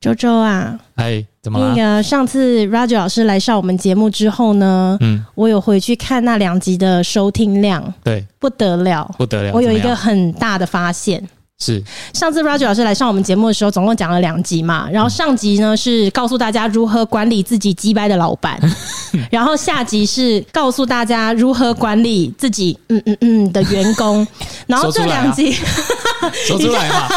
[0.00, 1.68] 周周啊，哎，怎么了？
[1.68, 9.52] 那个上次 Roger 老师来上我们节目之后呢，嗯，我有回去看那两集的收听量，对，不得了，不得了。
[9.54, 11.26] 我有一个很大的发现。
[11.62, 11.82] 是
[12.12, 14.88] 上次 Roger 老师来上我们节目的时候，总共讲了两集嘛。
[14.90, 18.58] 然后上集呢是告诉大家如何管理自己鸡掰的老板，
[19.30, 24.26] 然后下集是告诉大家如何管理自己嗯嗯嗯的员工。
[24.66, 25.52] 然后这两集
[26.46, 27.08] 说出来嘛，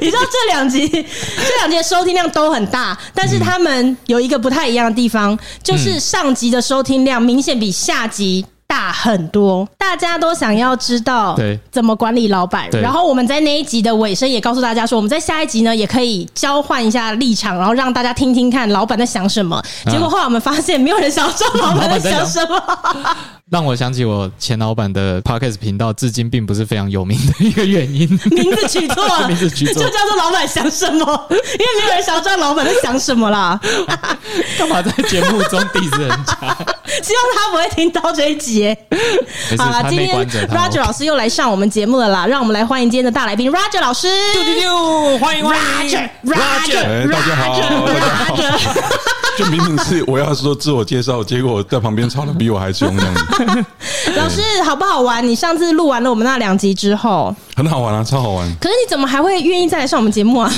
[0.00, 8.46] 你知道这两集这两集的收听量都很大，但是他们有一个不太一样的地方，就是上集的收听量明显比下集。
[8.66, 12.68] 大很多，大家都想要知道对怎么管理老板。
[12.72, 19.62] 然后我们在那一集的尾声也告诉大家说，我们在下一集呢也可以交换一下立场，然后让大家听听看老板在想什么。
[19.90, 23.16] 结果后来我们发现，没有人想要知道老板在想什么。
[23.48, 28.08] 让我想起我前老板的 Podcast 频道，至今并不是非常有名的一个原因。
[28.32, 31.26] 名字取错了， 名字取错，就叫做老板想什么？
[31.30, 33.58] 因为没有人想要知道老板在想什么啦。
[34.58, 36.34] 干嘛在节目中 diss 人家？
[37.04, 38.55] 希望他不会听到这一集。
[39.58, 40.16] 好了，今天
[40.48, 44.08] Roger 老师又来上我们节目了啦，让我们来欢迎今天的大来宾 Roger 老师。
[44.08, 48.74] 啾啾啾，欢迎 Roger，Roger，大家好，大家好。
[49.36, 53.64] 就明明是我要说自我介绍，结果在旁边吵的比我还凶，这样子。
[54.16, 55.26] 老师好不好玩？
[55.26, 58.50] 你上次录完了我们那两集之后，很好玩啊，超好玩。
[58.58, 60.50] 可是你怎么还会愿意再来上我们节目啊？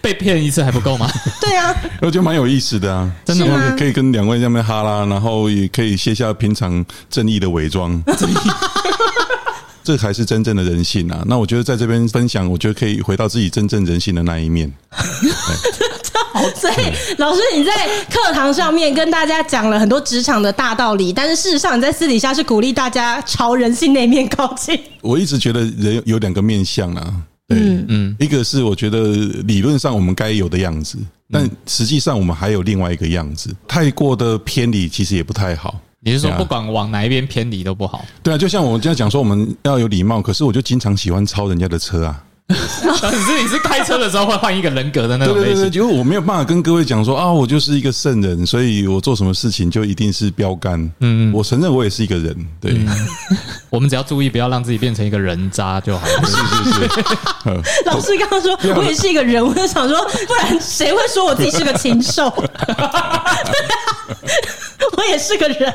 [0.00, 1.10] 被骗一次还不够吗？
[1.40, 3.74] 对啊，我觉得蛮有意思的啊，真的吗？
[3.76, 8.00] 可以跟两位在那边哈拉，然后也可以卸下平常正义的伪装。
[9.82, 11.24] 这才是真正的人性啊！
[11.26, 14.70] 那我觉得在这边分享，我觉得可以回到自己真正人性的那一面。
[16.54, 16.74] 所以
[17.18, 17.72] 老师你在
[18.10, 24.78] 课堂上面跟大家讲了很多职场的大道理，但是事实上你在私底下是鼓励大家朝人性那一面靠近。
[25.00, 27.14] 我一直觉得人有两个面相啊，
[27.48, 27.58] 对，
[27.88, 28.98] 嗯，一个是我觉得
[29.44, 30.98] 理论上我们该有的样子，
[31.32, 35.80] 但实际上我们还有另外一个样子，太过的偏离其实也不太好。
[36.02, 38.04] 你是说不管往哪一边偏离都不好？
[38.22, 42.24] 对啊，就像我们经常讲说我们要有礼貌，可是我就经常喜欢超人家的车啊。
[43.00, 45.54] 但是你是开车的时候会换一个人格的那种类型。
[45.54, 50.90] 对对对，就是我没有办法跟各位讲说啊，我就是一个圣人，所以我做什么事情就一定是标杆。
[50.98, 52.34] 嗯，我承认我也是一个人。
[52.60, 52.76] 对，
[53.70, 56.24] 我们只要注意不要让自己变成一个人渣就好了。
[56.24, 56.32] 是
[56.72, 57.86] 是是。
[57.86, 59.96] 老师刚刚说我也是一个人，我就想说，
[60.26, 62.32] 不然谁会说我自己是个禽兽？
[65.00, 65.72] 我也是个人。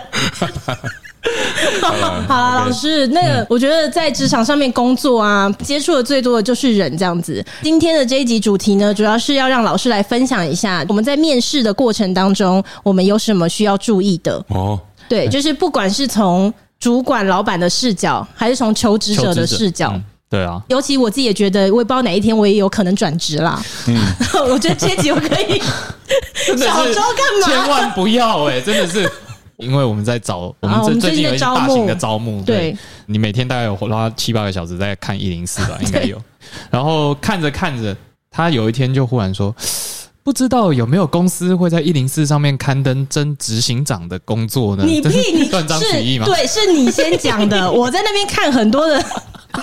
[1.81, 7.43] 好了， 老师，那个我觉得在职场上面工作啊，接触的最多的就是人这样子。
[7.63, 14.43] 今天的这一集主题呢，主要是要让老师来分享一下我们在面试的过程当中，我们有什么需要注意的。
[14.49, 19.99] 哦，对，就是不管是从主管、老板的视角，还是从求职者的视角，
[20.29, 20.61] 对啊。
[20.69, 23.61] 尤其我自己也觉得，我也不知道哪一天我也有可能转职啦。
[23.87, 23.97] 嗯，
[24.49, 25.59] 我觉得这一集我可以
[26.57, 27.47] 小周干嘛？
[27.47, 29.09] 千万不要哎，真的是。
[29.57, 32.75] 因为我们在找，我们这最近有一些大型的招募，对，
[33.05, 36.21] 你每天大概有花七八个小时在看一零四吧， 应该有。
[36.69, 37.95] 然后看着看着，
[38.29, 39.55] 他有一天就忽然说
[40.23, 46.25] ：“不知道有没有公司会在一零四上面刊登真执行长的工作呢？”你屁，你断章取义吗？
[46.25, 47.71] 对，是你先讲的。
[47.71, 49.01] 我在那边看很多的。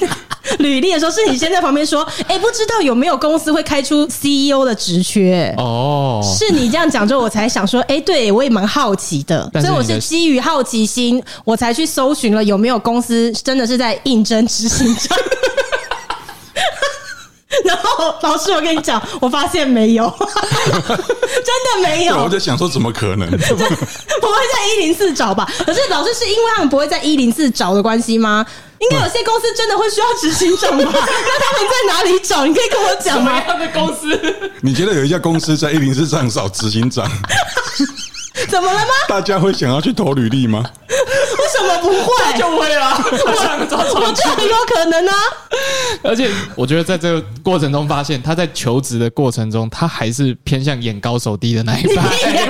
[0.59, 5.55] 履历的时候，是你先在旁边说，哎，不知道有没有公司会开出 CEO 的职缺？
[5.57, 15.17] 哦，是你这样讲之后，我才想说，哎，对我也蛮好奇的，所以我是基于好奇心，我才去搜寻了有没有公司真的是在应征执行长。
[17.65, 22.17] 然后老师，我跟你讲，我发现没有， 真的没有。
[22.25, 23.31] 我在想说，怎么可能？
[23.31, 25.47] 不会在一零四找吧？
[25.65, 28.45] 可是老师是因为他们不会在一零四找的关系吗？
[28.83, 30.85] 应该有些公司真的会需要执行长吧？
[30.91, 32.45] 那他们在哪里找？
[32.45, 33.41] 你可以跟我讲吗？
[33.41, 34.51] 什么样的公司？
[34.61, 37.09] 你觉得有一家公司在一零四上找执行长？
[38.49, 38.93] 怎么了吗？
[39.09, 40.65] 大家会想要去投履历吗？
[40.89, 42.39] 为什么不会？
[42.39, 42.97] 就会啊！
[42.99, 45.15] 我我觉得很有可能啊。
[46.03, 52.03] 而且我觉得在这个过程中发现，他在求职的过程中，他还是偏向眼高手低的那一派。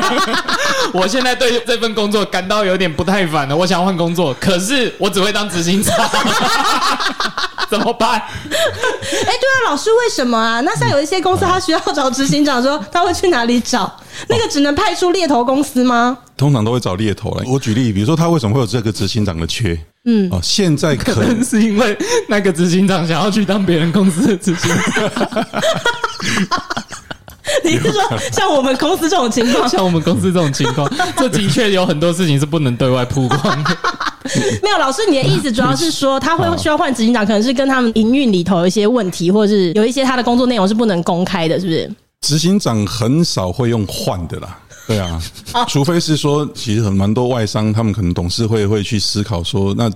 [0.95, 5.97] 我现在对这份工作感到有点不太烦了，我想换工作，可是我只会当执行长，
[7.73, 8.21] 怎么办？
[8.21, 8.21] 哎，
[9.01, 10.61] 对啊，老师，为什么啊？
[10.61, 13.91] 那像有一些公司，他需要找执行长，说他会去哪里找？
[14.29, 16.19] 那个只能派出猎头公司吗？
[16.37, 17.45] 通常都会找猎头来。
[17.47, 19.79] 我举例，比如说他为什么会有这个执行长的缺？
[20.05, 21.97] 嗯，哦，现在可能，可能是因为
[22.29, 25.47] 那个执行长想要去当别人公司的执行长。
[27.65, 28.03] 你是说
[28.33, 29.67] 像我们公司这种情况？
[29.69, 30.87] 像我们公司这种情况，
[31.17, 33.77] 这的确有很多事情是不能对外曝光的。
[34.63, 41.91] 没有，老师，你的意思主要是说他会需要换执行长，可能是跟他们营运里头有一些问题，或者是有一些他的工作内容是不能公开的，是不是？
[42.21, 45.21] 执行长很少会用换的啦，对啊，
[45.69, 49.91] 除非是说，其实很蛮多外商，他们可能董事会会去思考说，那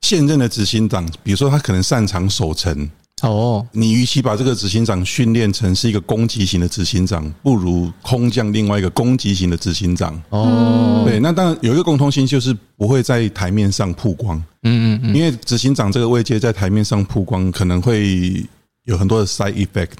[0.00, 2.90] 现任的执行长，比如说他可能擅长守成。
[3.22, 10.20] 哦，你与其把这个执行长训练成是一个攻击型的执行长，不如空降另外一个攻击型的执行长。
[10.30, 14.36] 哦，对，那当然有一个共通性，就是不会在台面上曝光。
[14.62, 18.44] 嗯嗯嗯，因为执行长这个位阶在台面上曝光，可能会
[18.84, 19.92] 有很多的 side effect。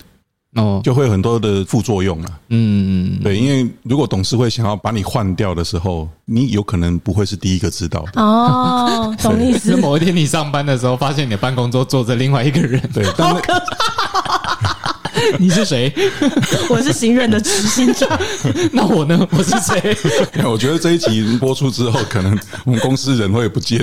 [0.56, 2.28] 哦，就会有很多的副作用了。
[2.48, 8.20] 嗯嗯，对，因为如果董事会想要把你换掉的时候，你有可能不会是第一个知道的。
[8.20, 9.76] 哦，懂意思。
[9.76, 12.80] 某一天你上班的时候，发现你的办公桌坐着另外一个人。
[12.92, 14.90] 对， 好可怕。
[15.38, 15.92] 你是谁？
[16.68, 18.08] 我是行任的执行长。
[18.72, 19.26] 那我呢？
[19.30, 19.96] 我是谁？
[20.44, 23.78] 我觉得这一集播出之后，可能我们公司人会不见。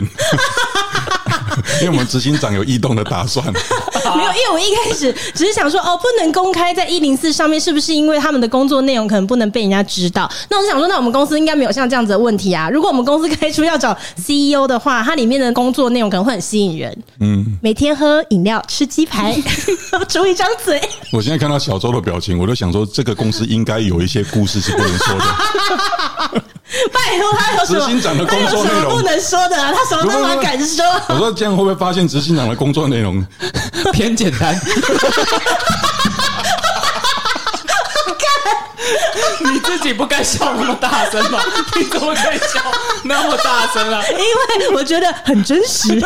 [1.82, 10.30] 因为我们执行长有异动的打算， 没有，因为我一开始 只是想说，哦，不能公开在一零四上面，是不是因为他们的工作内容可能不能被人家知道？
[10.50, 12.70] 那我就想说，那我们公司应该没有像这样子的问题啊。
[12.70, 17.04] 如果我们公司开出要找 CEO 的话，它里面的工作内容可能会很吸引人。
[17.20, 19.36] 嗯，每天喝饮料、吃鸡排，
[20.08, 20.82] 出一张嘴。
[21.12, 26.44] 我现在看到小周的表情，我就想说，这个公司应该有一些故事是不能说的。
[26.92, 27.80] 拜托，他有什么？
[27.80, 29.72] 执行长的工作内容不能说的啊？
[29.74, 30.84] 他什么都能敢说。
[31.10, 33.26] 我说这样会不会发现执行长的工作内容
[33.94, 34.60] 偏简单？
[39.40, 41.40] 你自己不该笑那么大声吗？
[41.76, 42.62] 你怎么可以笑
[43.04, 44.02] 那么大声啊？
[44.12, 46.00] 因为我觉得很真实。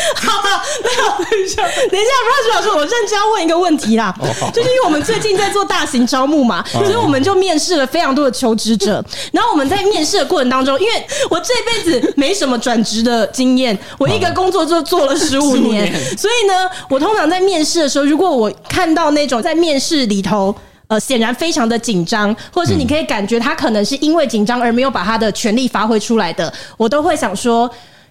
[0.16, 0.42] 好，
[0.82, 4.14] 没有，等一下，等一下，Rush 老师，我认真要问一个问题啦，
[4.52, 9.04] 就是因为我们最近在做大型招募嘛， 所以我们就面试了非常多的求职者。
[9.32, 20.54] 然后我们在面试的过程当中，因为我这辈子没什么转职的经验，我一个工作就做了十五年，所以呢，我通常在面试的时候，如果我看到那种在面试里头，
[20.88, 27.70] 呃，显然非常的紧张，或者是你可以感觉他可能是因为紧张而没有把他的全力发挥出来的，我都会想说。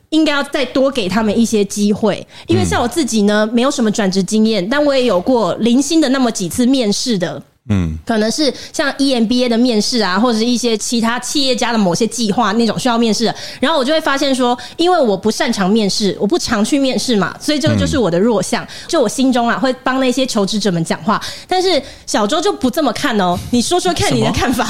[0.10, 13.26] 应该要再多给他们一些机会，因为像我自己呢，没有什么转职经验，但我也有过零星的那么几次面试的，嗯，可能是像 EMBA 的面试啊，或者是一些其他企业家的某些计划那种需要面试。
[13.26, 24.68] 的，然后我就会发现说，因为我不擅长面试，我不常去面试嘛，所以这个就是我的弱项，就我心中啊会帮那些求职者们讲话，但是小周就不这么看哦，你说说看你的看法。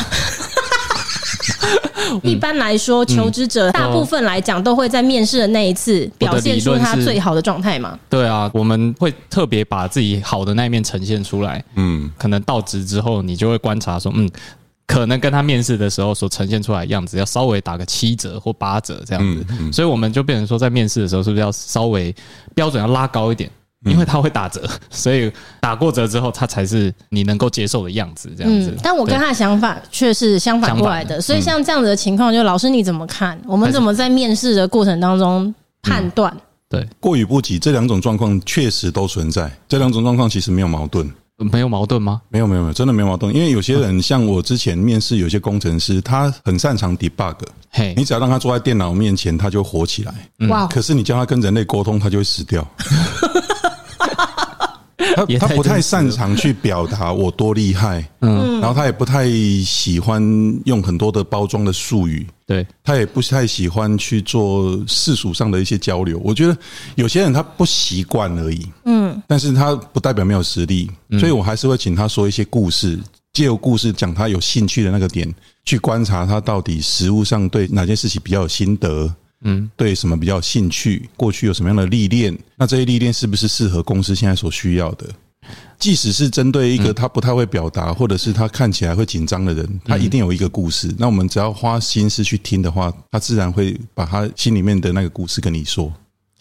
[2.24, 7.98] 一般来说，求职者大部分来讲都会在面试的那一次表现出他最好的状态嘛。
[8.10, 11.64] 对啊，我们会特别把自己好的那一面呈现出来。
[11.76, 14.30] 嗯，可能到职之后，你就会观察说，嗯，
[14.88, 19.72] 可能跟他面试的时候所呈现出来的样子，要稍微打个七折或八折这样子。
[19.72, 22.14] 所以我们就变成说，在面试的时候，是不是要稍微
[22.56, 23.50] 标准要拉高一点？
[23.86, 25.32] 因为他会打折， 所以
[25.62, 28.76] 打过折之后，他才是你能够接受的样子，这样子。
[28.84, 33.40] 但我跟他的想法却是相反过来的，所以像这样子的情况，就老师你怎么看？
[33.46, 36.36] 我们怎么在面试的过程当中判断？
[36.68, 39.52] 对，过与不及这两种状况确实都存在。
[39.68, 41.10] 这两种状况其实没有矛盾，
[41.52, 42.22] 没有矛盾吗？
[42.30, 43.34] 没有，没有，没有，真的没有矛盾。
[43.34, 47.36] 因为有些人像我之前面试有些工程师，他很擅长 debug，
[47.72, 50.14] 嘿，你只要让他坐在电脑面前，他就火起来。
[50.50, 50.68] 哇！
[50.68, 52.68] 可是你叫他跟人类沟通，他就会死掉。
[55.16, 59.30] 他他不太擅长去表达我多厉害，嗯，然后他也不太
[59.64, 60.22] 喜欢
[60.66, 66.20] 用很多的包装的术语，对，他也不太喜欢去做世俗上的一些交流。
[66.24, 66.58] 我觉得
[66.96, 73.00] 有些人他不习惯而已，嗯，但是他不代表没有实力，所以我还是会请他说一些故事，
[73.32, 79.10] 借由故事讲他有兴趣的那个点，去观察他到底实物上对哪件事情比较有心得。
[79.42, 81.10] 嗯，对什么比较有兴趣？
[81.16, 82.38] 过去有什么样的历练？
[82.58, 85.08] 那这些历练是不是适合公司现在所需要的？
[85.80, 90.94] 即使是针对一个他不太会表达，或者是他看起来会紧张的人，他一定有一个故事。
[90.98, 95.92] 那我们只要花心思去听的话，他自然会把他心里面的那个故事跟你说。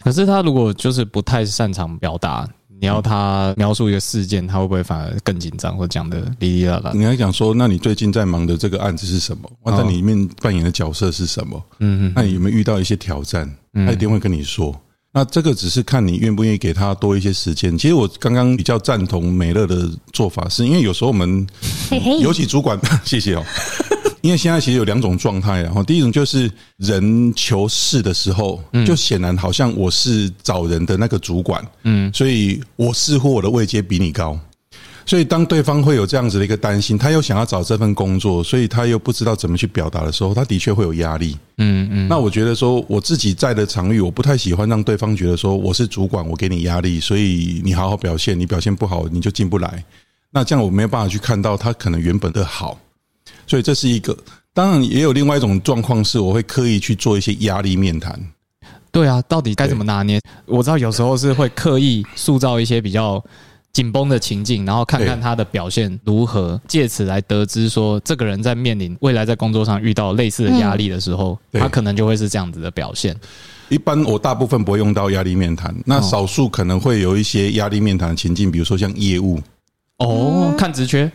[0.01, 2.47] 可是他如果就是不太擅长表达。
[2.79, 6.91] 你要他描述一个事件，他会不会反而更紧张，或讲的哩哩啦啦？
[6.93, 9.51] 你要讲说，那你最近在忙的这个案子是什么？
[9.65, 11.61] 那在里面扮演的角色是什么？
[11.79, 13.49] 嗯嗯，那你有没有遇到一些挑战？
[13.73, 14.73] 他一定会跟你说。
[15.11, 17.77] 那这个只是看你愿不愿意给他多一些时间。
[17.77, 21.47] 其实我刚刚比较赞同美乐的做法，是因为有时候我们，
[22.21, 23.43] 尤其主管， 谢谢哦。
[24.21, 34.37] 因为现在其实有两种状态，然后第一种就是人求事的时候，就显然好像我是找人的那个主管，嗯，所以我似乎我的位阶比你高，
[35.09, 41.35] 所以当对方会有这样子的一个担心，他又想要找这份工作，所以他又不知道怎么去表达的时候，他的确会有压力。
[41.57, 42.07] 嗯嗯。
[42.07, 49.83] 那我觉得说，我自己在的场域，我不太喜欢让对方觉得说我是主管，我给你压力，所以你好好表现，你表现不好你就进不来。
[50.29, 52.77] 那这样我没有办法去看到他可能原本的好，
[53.47, 54.15] 所以这是一个。
[54.53, 58.15] 当然也有另外一种状况，是我会刻意去做一些压力面谈。
[58.91, 60.21] 对啊，到底该怎么拿捏？
[60.45, 63.23] 我知道有时候是会刻意塑造一些比较。
[63.71, 73.15] 紧绷的情境，然后看看他的表现如何，借此来得知说，这个人在面临未来在工作上遇到类似的压力的时候，他可能就会是这样子的表现。
[73.69, 79.39] 一般我大部分不会用到压力面谈，那少数可能会有一些压力面谈的情境，比如说像业务。
[79.97, 81.09] 哦，看职缺，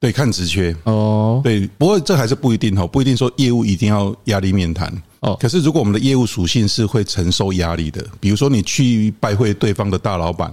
[0.00, 0.74] 对，看职缺。
[0.84, 4.92] 哦，对，不过这还是不一定哈，不一定说业务一定要压力面谈。
[5.20, 5.36] 哦。
[5.40, 10.52] 可是如果我们的业务属性是会承受压力的，比如说你去拜会对方的大老板。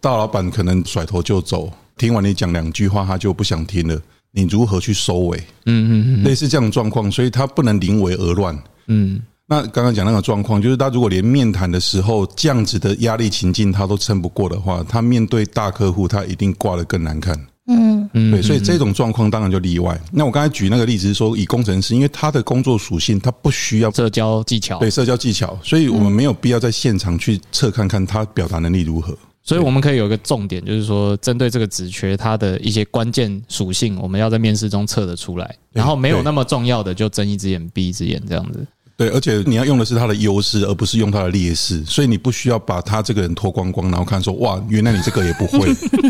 [0.00, 4.00] 大老板可能甩头就走，听完你讲两句话，他就不想听了。
[4.32, 5.38] 你如何去收尾？
[5.64, 8.56] 嗯嗯嗯，类似这样的状况，所以他不能临危而乱。
[8.86, 17.34] 嗯，那刚刚讲那个状况，就是他如果连面谈的时候这样子的压力情境他都撑不过的话，他面对大客户，他一定挂得更难看。
[17.68, 19.98] 嗯嗯，对，所以这种状况当然就例外。
[20.12, 29.16] 那我刚才举那个例子是说，以工程师，因为他的工作属性，他不需要社交技巧，对，社交技巧，所以我们没有必要在现场去测看看他表达能力如何。
[29.46, 35.54] 所以我们可以有一个重点，就是说，针对这个职缺，它的一些关键属性，我们要在面试中测得出来。
[35.72, 38.66] 然后没有那么重要的，就睁一只眼闭一只眼这样子。
[38.96, 41.84] 对，而且你要用的是他的优势，而不是用他的劣势。
[41.84, 45.68] 所以你不需要把他这个人脱光光，然后看说，哇，原来你这个也不会，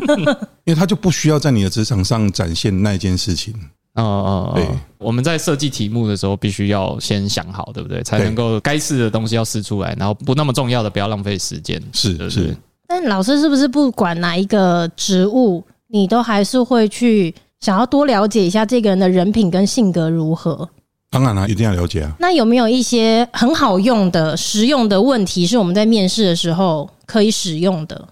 [0.65, 3.53] 因为他就不需要在你的职场上展现那件事情。
[3.97, 4.67] 哦哦，对，
[4.97, 8.03] 我们在设计题目的时候，必须要先想好，对不对？
[8.03, 11.83] 才能够该试的东西要试出来，然后不那么重要的不要浪费时间。
[11.93, 12.57] 是是。
[12.87, 20.69] 但老师是不是不管哪一个职务，你都还是会去想要多了解一下这个人的人品跟性格如何？
[21.11, 22.15] 当然了，一定要了解啊。
[22.19, 28.09] 那有没有一些很好用的、实用的问题，是我们在面试的时候可以使用的？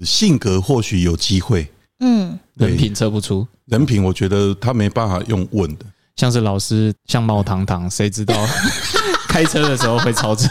[0.00, 1.68] 性格或许有机会，
[2.00, 3.46] 嗯，人品测不出。
[3.66, 5.84] 人品，我觉得他没办法用问的。
[6.16, 8.34] 像是老师相貌堂堂，谁知道
[9.28, 10.48] 开车的时候会超车？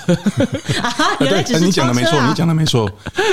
[1.20, 2.89] 对，你讲的没错，你讲的没错。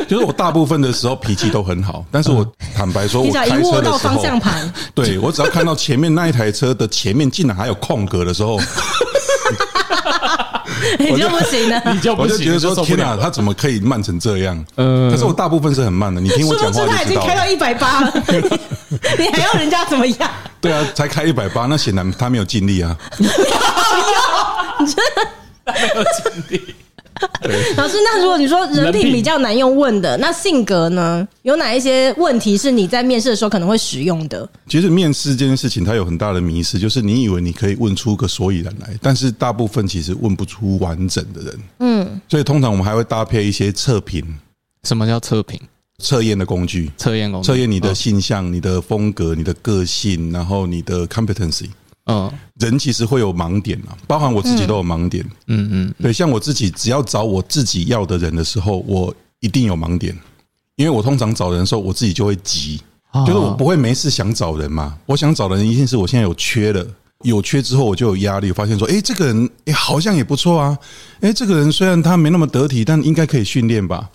[0.08, 8.60] 就是我大部分的时候脾气都很好，但是我坦白说，我开车的时候，方向盘，对，我只要看到前面那一台车的前面竟然还有空格的时候。
[10.98, 14.64] 你就不行了，你就不行，我就觉得说天哪，他怎么可以慢成这样？
[14.76, 16.20] 嗯，可是我大部分是很慢的。
[16.20, 16.92] 你听我讲话就知道。
[16.96, 18.12] 他已经开到一百八了，
[19.18, 20.30] 你还要人家怎么样？
[20.60, 22.96] 对啊，才开一百八，那显然他没有尽力啊。
[23.18, 23.26] 你
[24.86, 26.74] 真的没有尽力。
[27.76, 31.26] 老师，那如果你说人品比较难用问的，那性格呢？
[31.42, 34.48] 有哪一些问题是你在面试的时候可能会使用的？
[34.68, 41.60] 其实面试这件事情，它有很大的迷思，就是你以为你可以问出个所以然来，但是大部分其实问不出完整的人。
[41.80, 44.24] 嗯，所以通常我们还会搭配一些测评。
[44.84, 45.60] 什么叫测评？
[45.98, 51.68] 测验的工具，测验工具，测验你的性向、你的风格、你的个性，然后你的 competency。
[52.10, 55.24] 嗯，人其实会有盲点啊，包含我自己都有盲点。
[55.46, 60.16] 嗯嗯，对，像我自己，只要找我自己要的人的时候，我一定有盲点，
[60.76, 62.80] 因为我通常找人的时候，我自己就会急，
[63.26, 64.98] 就是我不会没事想找人嘛。
[65.06, 66.86] 我想找的人一定是我现在有缺的，
[67.22, 70.76] 有缺之后我就有压力，发现说，哎，这个人哎好像也不错啊，
[71.20, 74.10] 哎，这个人虽然他没那么得体，但应该可以训练吧。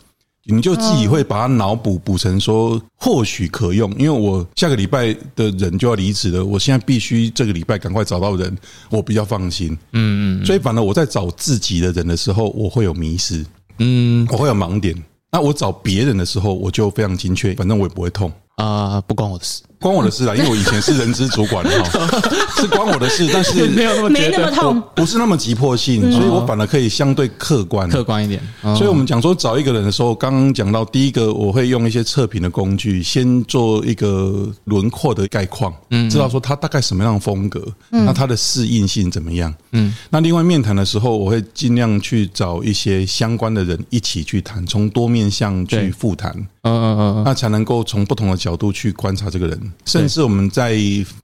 [0.47, 8.55] 你就自己会把它脑补补成说或许可用，因为我下个礼拜的人就要离职了，我现在必须这个礼拜赶快找到人，
[8.89, 9.75] 我比较放心。
[9.93, 13.43] 嗯嗯，所以反而我在找自己的人的时候，我会有迷失，
[13.79, 14.95] 嗯，我会有盲点。
[15.31, 19.63] 那我找别人的时候，我就非常精确，反正我也不会痛啊，不关我的事。
[19.85, 22.19] 关我的事啊， 因为我以前是人资主管哈，
[22.59, 27.87] 是关我的事，但是没有那么没那么痛，不是那么急迫性，所以我反而可以相对客观。
[27.87, 28.41] 客观一点。
[28.75, 46.31] 所以我们讲说找一个人的时候，刚刚讲到第一个，我会用一些测评的工具，先做一个轮廓的概况，嗯，知道说他大概什么样的风格，那他的适应性怎么样，嗯，那另外面谈的时候，我会尽量去找一些相关的人一起去谈，从多面向去复谈，
[46.63, 49.71] 嗯嗯嗯，那才能够从不同的角度去观察这个人。
[49.83, 50.77] 甚至我们在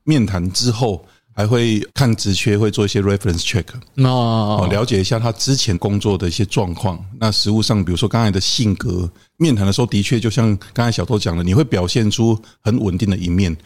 [0.04, 1.04] 面谈之后，
[1.34, 3.64] 还会看职缺，会做一些 reference check，
[4.04, 7.02] 哦，了解一下他之前工作的一些状况。
[7.18, 13.56] 那实物上，比如说刚才的性格，面谈的时候的确就像刚才小偷讲的，你会表现出很稳定的一面，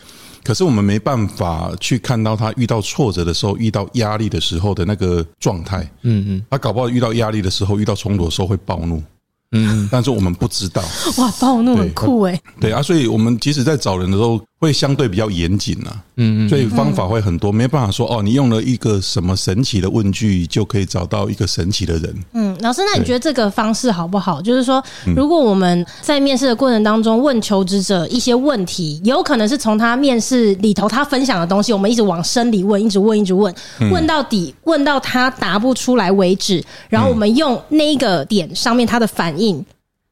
[0.45, 5.81] 可是我们没办法去看到他遇到挫折的时候、遇到压力的时候的那个状态。
[6.02, 9.02] 嗯嗯，他搞不好遇到压力的时候、遇到冲突的时候会暴怒。
[9.52, 10.83] 嗯，但是我们不知道。
[11.19, 12.40] 哇，暴怒很酷哎。
[12.61, 15.91] 对啊，所以我们即使在找人的时候，会相对比较严谨呐。
[16.17, 16.49] 嗯嗯。
[16.49, 22.15] 所以方法会很多，没办法说哦，你用了一个什么神奇的问句就可以找到一个神奇的人。
[22.33, 24.41] 嗯，老师，那你觉得这个方式好不好？
[24.41, 24.83] 就是说，
[25.15, 33.55] 如果我们在面试的过程当中问求职者一些问题，有可能是从他面试里头他分享的东西，我们一直往深里问，一直问，一直问，
[33.91, 39.65] 问到底，问到他答不出来为止，然后我们用那个点上面他的反应。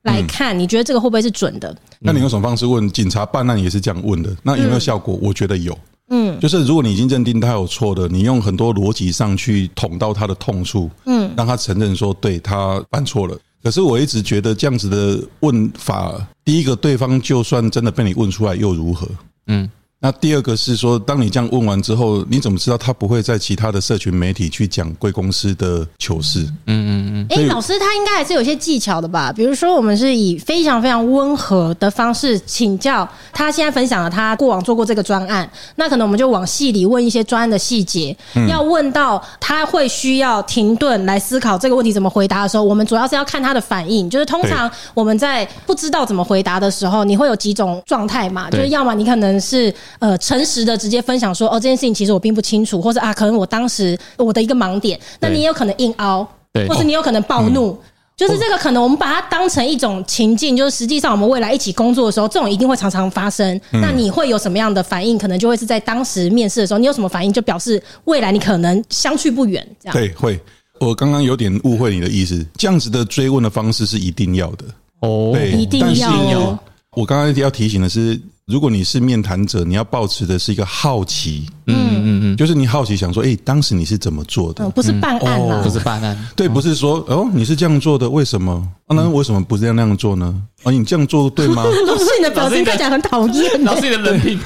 [0.03, 1.75] 来看，你觉得这个会不会是准的？
[2.07, 2.87] 那你用什么方式问？
[2.91, 5.19] 警察办案也是这样问的，那有没有效果？
[5.23, 5.77] 我觉得有。
[6.11, 13.35] 嗯，就是如果你已经认定他有错的，你用很多逻辑上去捅到他的痛处，嗯，让他承认说对他犯错了。
[13.63, 19.09] 可是我一直觉得这样子的问法，第一个，对方就算真的被你问出来又如何？
[19.47, 19.71] 嗯。
[20.05, 26.41] 那第二个是说，当你这样问完之后，你怎么知道他不会在其他的社群媒体去讲贵公司的糗事？
[26.67, 27.27] 嗯嗯嗯。
[27.31, 29.33] 哎，老师他应该还是有些技巧的吧？
[29.35, 38.15] 比如说，我们是以非常非常温和的方式请教他，现在分享了他过往做过这个专案，那可能我们就往细里问一些专案的细节。
[38.47, 44.11] 要问到他会需要停顿来思考这个问题怎么回答的时候，我们主要是要看他的反应。
[44.11, 48.51] 就是通常我们在不知道怎么回答的时候，你会有几种状态嘛？
[48.51, 49.75] 就是要么你可能是。
[49.99, 63.55] 呃，诚实的直接分享说，哦，这件事情其实我并不清楚，或者啊，可能我当时我的一个盲点，那你也有可能硬凹，对，或者你有可能暴怒，哦嗯、就是这个可能我们把它当成一种情境，就是实际上我们未来一起工作的时候，这种一定会常常发生。
[63.73, 65.17] 嗯、那你会有什么样的反应？
[65.17, 69.67] 可能就会是在当时面试的时候，你有什么反应，就表示未来你可能相去不远。
[69.81, 70.39] 这样对，会。
[70.81, 74.65] 我刚刚有点误会你的意思，这样子的追问的方式是一定要的
[75.01, 76.59] 哦，对，一定要哦。
[76.97, 78.21] 我刚刚要提醒的是。
[78.47, 84.69] 如果你是面谈者，你要保持的是一个好奇，嗯嗯嗯，就是你好奇想说，哎，当时你是怎么做的？
[84.71, 88.53] 不是办案啊，不是办案，对，不是说哦，你是这样做的，为什么？
[88.87, 90.35] 啊，那为什么不这样那样做呢？
[90.63, 91.65] 啊，你这样做对吗？
[91.87, 93.65] 老师， 你的表情看起来很讨厌。
[93.65, 94.39] 老师，你的人品，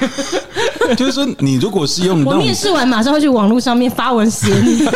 [0.95, 4.87] 就是说，你如果是用我面试完马上会去网络上面发文写你。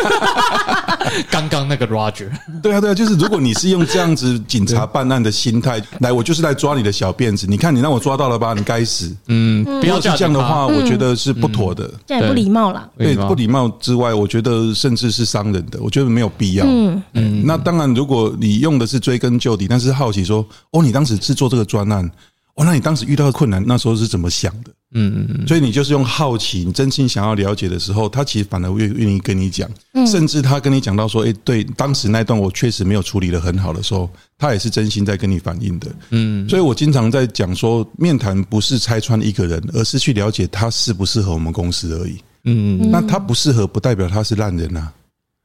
[1.30, 2.28] 刚刚那个 Roger，
[2.62, 7.46] 对啊对啊，就是如果你是用这样子警察办案的心态来，我就是来抓你的小辫子。
[7.46, 8.54] 你看，你让我抓到了吧？
[8.56, 9.14] 你该死。
[9.28, 11.88] 嗯，不要是这样的话，我觉得是不妥的，
[12.20, 12.90] 这样不礼貌了。
[12.96, 16.64] 对，不礼貌之外，我觉得甚至是伤人的，我觉得没有必要。
[16.66, 22.10] 嗯嗯，那当然，如果你用的是追根究底，但是好奇说，哦，你当时是做这个专案。
[22.56, 24.70] 哦，那你当时遇到的困难，那时候是怎么想的？
[24.94, 25.46] 嗯嗯嗯。
[25.46, 29.68] 所以你就是用好奇，你真心想要了解的时候，他其实反而愿愿意跟你讲。
[30.06, 36.48] 甚至他跟你讲到说：“诶，对，当时那段我确实没有处理的很好的时候，他也是真心在跟你反映的。”嗯。
[36.48, 42.18] 所以我经常在讲说，面谈不是拆穿一个人，而是去了解他适不适合我们公司而已。
[42.44, 42.90] 嗯。
[42.90, 44.92] 那他不适合，不代表他是烂人呐。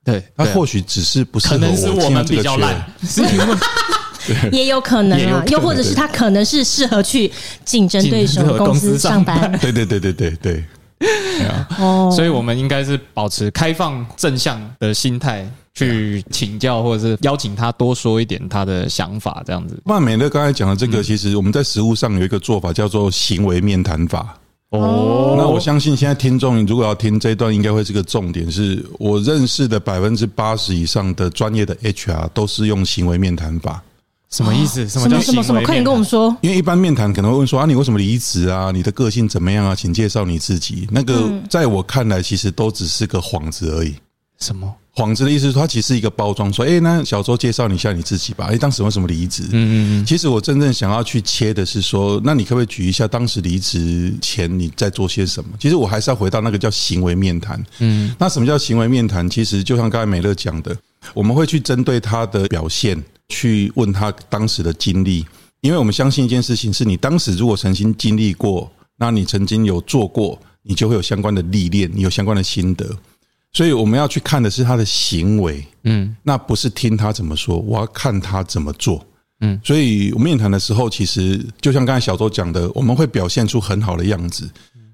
[0.04, 0.24] 对。
[0.36, 1.56] 他或许只是不适合
[2.04, 2.10] 我。
[2.10, 2.86] 们比较烂。
[3.04, 3.58] 是因为。
[4.52, 7.32] 也有可能啊，又或者是他可能是适合去
[7.66, 9.52] 竞争对手公司上班。
[9.62, 10.64] 对对对对对对。
[11.80, 19.82] 哦，所以我们应该是保持开放正向的心态去请教，或者是邀请他多说一点他的想法，这样子。
[19.86, 24.38] 那美乐刚才讲的这个，其实我们在实务上有一个做法叫做行为面谈法。
[24.72, 28.52] 哦，那我相信现在听众如果要听这一段，应该会是个重点。
[28.52, 33.82] 是我认识的百分之八十以上的专业的 HR 都是用行为面谈法。
[34.30, 34.88] 什么意思？
[34.88, 35.62] 什么叫什么什么？
[35.64, 36.36] 快点跟我们说。
[36.42, 38.72] 因为一般面谈可能会问说啊，你为什么离职啊？
[38.72, 39.74] 你的个性怎么样啊？
[39.76, 40.88] 请介绍你自己。
[40.92, 43.96] 那个在我看来，其实都只是个幌子而已。
[44.40, 45.52] 什么幌子的意思？
[45.52, 48.46] 它其实是一个包装，说哎，那小周介绍你一下你自己吧。
[48.52, 49.44] 哎，当时为什么离职？
[49.46, 50.06] 嗯嗯嗯。
[50.06, 55.50] 其实我真正想要去切的是说，那你可不可以举一下当时离职前你在做些什么？
[55.60, 57.62] 其实我还是要回到那个叫行为面谈。
[57.80, 59.28] 嗯，那什么叫行为面谈？
[59.28, 60.78] 其实就像刚才美乐讲的，
[61.16, 63.04] 我们会去针对他的表现。
[63.30, 65.26] 去问他当时的经历，
[65.62, 72.90] 因为我们相信一件事情，是你当时如果曾经经历过，那你曾经有做过，你就会有相关的历练，你有相关的心得。
[73.54, 79.06] 所以我们要去看的是他的行为，嗯，那不是听他怎么说，我要看他怎么做，
[79.42, 79.60] 嗯。
[79.64, 84.50] 所以我面谈的时候，其实就像刚才小周讲的，我们会表现出很好的样子，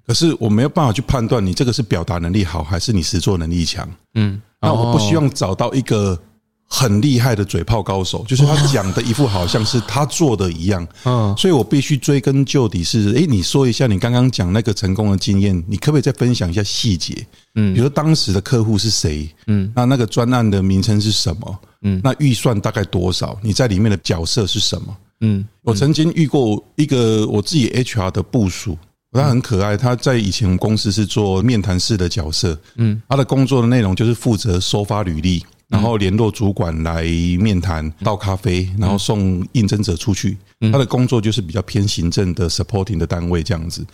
[0.06, 4.42] 可是我没有办法去判断你这个是表达能力好，还是你实作能力强，嗯。
[4.62, 6.20] 那我不希望找到一个。
[6.68, 10.86] 很厉害的嘴炮高手，就是他讲的一副好像是他做的一样。
[11.06, 17.26] 嗯，所以我必须追根究底，是诶，你说一下你刚刚讲那个成功的经验，你可不可以再分享一下细节？
[17.54, 19.30] 嗯，比如说当时的客户是谁？
[19.48, 21.60] 嗯，那那个专案的名称是什么？
[21.84, 23.38] 嗯，那预算大概多少？
[23.42, 24.98] 你在里面的角色是什么？
[25.22, 28.78] 嗯，我曾经遇过一个我自己 HR 的部署，
[29.14, 32.60] 他很可爱，他在以前公司是做面谈式的角色。
[32.76, 35.42] 嗯，他的工作的内容就是负责收发履历。
[35.68, 37.04] 然后联络主管来
[37.40, 40.38] 面谈、倒咖啡，然后送应征者出去。
[40.72, 43.86] 他的工作就是比较偏行政的 supporting 的单位这样子。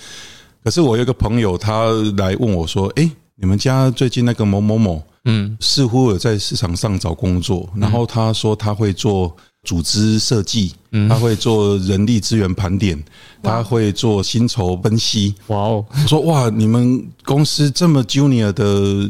[0.63, 1.85] 可是我有个朋友，他
[2.17, 7.69] 来问我说：“哎，你们家最近那个某某某，嗯，似乎有在市场上找工作。
[7.75, 10.73] 然后他说他会做。”组织设计，
[11.07, 13.01] 他会做人力资源盘点，
[13.43, 15.35] 他会做薪酬分析。
[15.47, 15.85] 哇哦！
[15.91, 19.07] 我说哇，你们公司这么 junior 的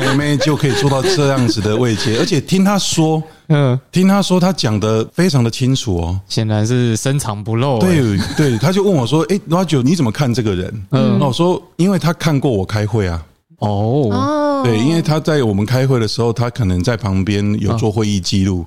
[0.00, 7.78] 妹妹就可以做到这样子的位阶， 而且听他说，嗯，听他说，他讲的非常的清楚哦，显然是深藏不露。
[7.78, 13.24] 对对，他就问我说：“哎，Roger，你怎么看这个人？”嗯，那我说：“因为他看过我开会啊。”
[13.60, 18.64] 哦，对，因为他在我们开会的时候，他可能在旁边有做会议记录，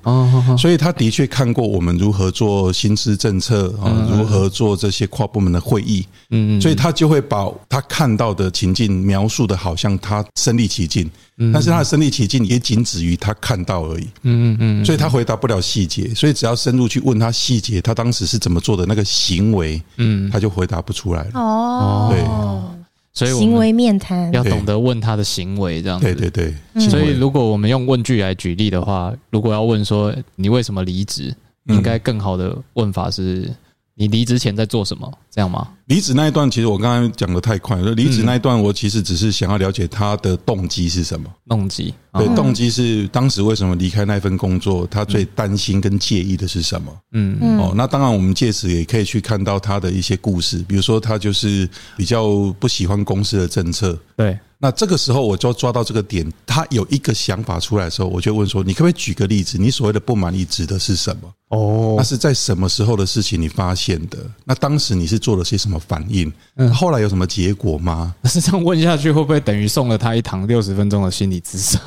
[0.56, 11.10] 所以他的确看过我们如何做薪资政策啊，如何做这些跨部门的会议，嗯，所以他就会把他看到的情境描述的好像他身历其境，
[11.52, 22.83] 但是他的身历其境也仅止于他看到而已，嗯嗯嗯，所以他回答不了细节，所以只要深入去问他细节，他当时是怎么做的那个行为，嗯，他就回答不出来了，哦，对。
[23.14, 26.12] 所以行为面谈要懂得问他的行为，这样子。
[26.12, 26.88] 对对对。
[26.88, 31.34] 所以如果我们用问句来举例的话，如果要问说你为什么离职，
[31.68, 33.48] 应该更好的问法是
[33.94, 35.68] 你离职前在做什么，这样吗？
[35.86, 37.92] 离职那一段，其实我刚才讲的太快了。
[37.92, 41.30] 离职那一段，我其实只是想要了解他的动机是什么。
[41.48, 44.86] 动机，对，动机是当时为什么离开那份工作？
[44.86, 46.92] 他最担心跟介意的是什么？
[47.12, 47.58] 嗯嗯。
[47.58, 52.26] 哦，那当然，我们借此也可以去看到他的一些故事，比如说他就是比较
[52.58, 53.98] 不喜欢公司的政策。
[54.16, 54.38] 对。
[54.56, 59.58] 那这个时候，我就抓到这个点，他有一个想法出来的时候，我就问说：“你可不可以举个例子？
[59.58, 61.30] 你所谓的不满意指的是什么？
[61.48, 64.18] 哦，那是在什么时候的事情你发现的？
[64.46, 66.32] 那当时你是做了些什么反应？
[66.56, 68.14] 嗯，后来有什么结果吗？
[68.22, 71.78] 那是这样问下去，会不会等于送了他一堂六十分钟的心理咨商？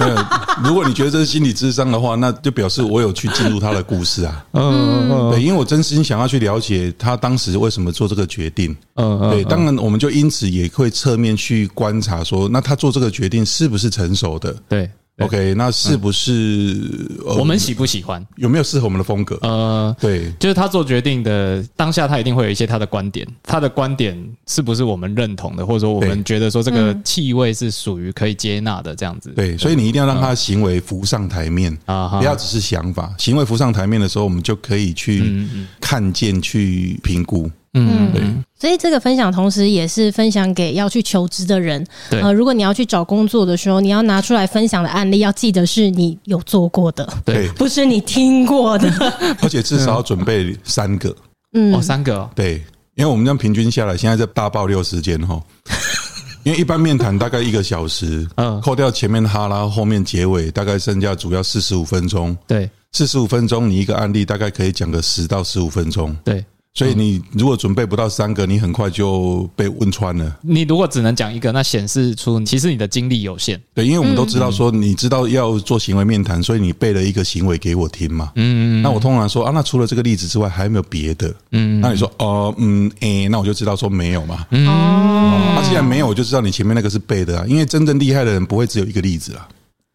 [0.64, 4.42] 如果你觉得这是心理智商的话，那就表示我有去进入他的故事啊。
[4.52, 8.74] 嗯嗯嗯，对，因为我真心想要去了解他当时为什么做这个决定。
[8.94, 12.06] 嗯嗯，对，当然我们就因此也会侧面去观察。
[12.06, 14.54] 查说，那他做这个决定是不是成熟的？
[14.68, 18.24] 对，OK，那是不是我们喜不喜欢？
[18.36, 19.38] 有没有适合我们的风格？
[19.42, 23.26] 呃，对，就是他做决定的当下，他一定会有一些他的观点。
[23.42, 29.30] 他的观点是不是我们认同的，或者说我们觉得说这个气味是属于可以接纳的这样子？
[29.30, 33.14] 对，所以你一定要让他的行为浮上台面啊，不要只是想法。
[33.18, 35.46] 行为浮上台面的时候，我们就可以去
[35.80, 37.50] 看见、去评估。
[37.76, 38.22] 嗯，对。
[38.58, 41.86] 所以这个分享同时也是分享给要去求职的人。
[42.08, 48.90] 对，呃，如果你要去找工作的时候，你要拿出来分享的案例，要记得是你有做过的，对，不是你听过的。
[49.42, 51.14] 而且至少要准备三个，
[51.52, 52.54] 嗯，哦，三个，对，
[52.94, 55.38] 因为我们这样平均下来，现在在大爆六时间哈。
[56.44, 62.34] 因为一般面谈大概一个小时，嗯，扣掉前面哈拉，后面结尾，大概剩下主要四十五分钟。
[62.46, 66.16] 对，四十五分钟，你一个案例大概可以讲个十到十五分钟。
[66.24, 66.42] 对。
[66.76, 70.36] 所以你如果准备不到三个，你很快就被问穿了。
[70.42, 73.58] 你如果只能讲一个，那显示出其实你的精力有限。
[73.72, 78.30] 对，因为我们都知道说，你知道要做行为面谈，所以你背了一个行为给我听嘛。
[78.34, 78.82] 嗯嗯。
[78.82, 81.34] 那我通常说啊，那除了这个例子之外，还有没有别的？
[81.52, 81.80] 嗯。
[81.80, 84.46] 那你说哦，嗯，诶，那我就知道说没有嘛。
[84.50, 84.66] 嗯。
[84.66, 87.46] 那既然没有，我就知道你前面那个是背的啊。
[87.48, 89.48] 因为真正厉害的人不会只有一个例子啊。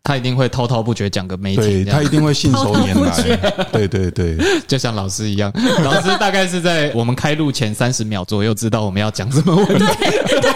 [0.04, 4.36] 他一定会滔滔不绝讲个没停，对，他一定会信手拈来，对对对，
[4.68, 5.52] 就像老师一样，
[5.84, 9.86] 老师大概是在我们开录前三十秒左右知道我们要讲什么问题，
[10.28, 10.52] 对对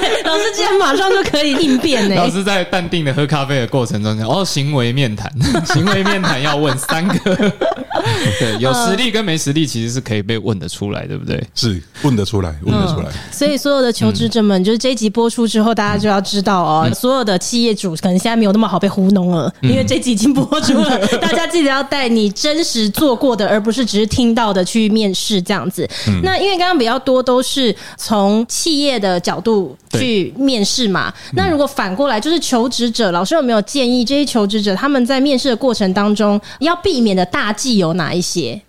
[0.00, 2.14] 对， 老师竟然马上就可以应变呢。
[2.16, 5.32] 老师在淡定的喝咖啡的过程中讲，哦，行为面谈，
[5.66, 7.16] 行为面谈要问三个，
[8.38, 11.42] 对，有实力跟没实力其实是可以被问得出来，对不对？
[11.54, 13.06] 是问得出来，问得出来。
[13.32, 18.18] 所以所有的求职者们，就是这一集播出之后，大家就要知道哦，所有的企业主可能。
[18.18, 20.98] 现在没有那么好被糊弄了，因为这集已经播出了。
[21.18, 25.88] 大家记得要带你真实做过的，而不是只是听到的去面试这样子。
[26.24, 31.12] 那因为刚刚比较多都是从企业的角度去面试嘛。
[31.32, 38.60] 那如果反过来就是求职者，老师有没有建议这些求职者他们在面试的过程当中要避免的大忌有哪一些？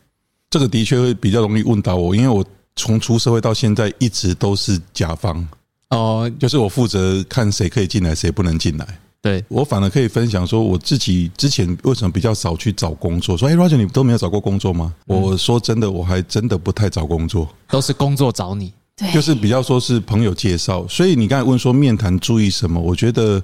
[0.50, 2.44] 这个的确会比较容易问到我，因为我
[2.76, 5.48] 从出社会到现在一直都是甲方
[5.90, 8.88] 哦，就是我负责看谁可以进来，谁不能进来。
[9.22, 13.38] 对，我反而可以分享说，我自己之前为什么比较少去找工作？
[13.38, 14.94] 说，哎，Roger，你都没有找过工作吗？
[15.06, 20.86] 我说真的，我还真的不太找工作，都是工作找你，对，就是比较说是朋友介绍。
[20.88, 22.80] 所以你刚才问说面谈注意什么？
[22.80, 23.42] 我觉得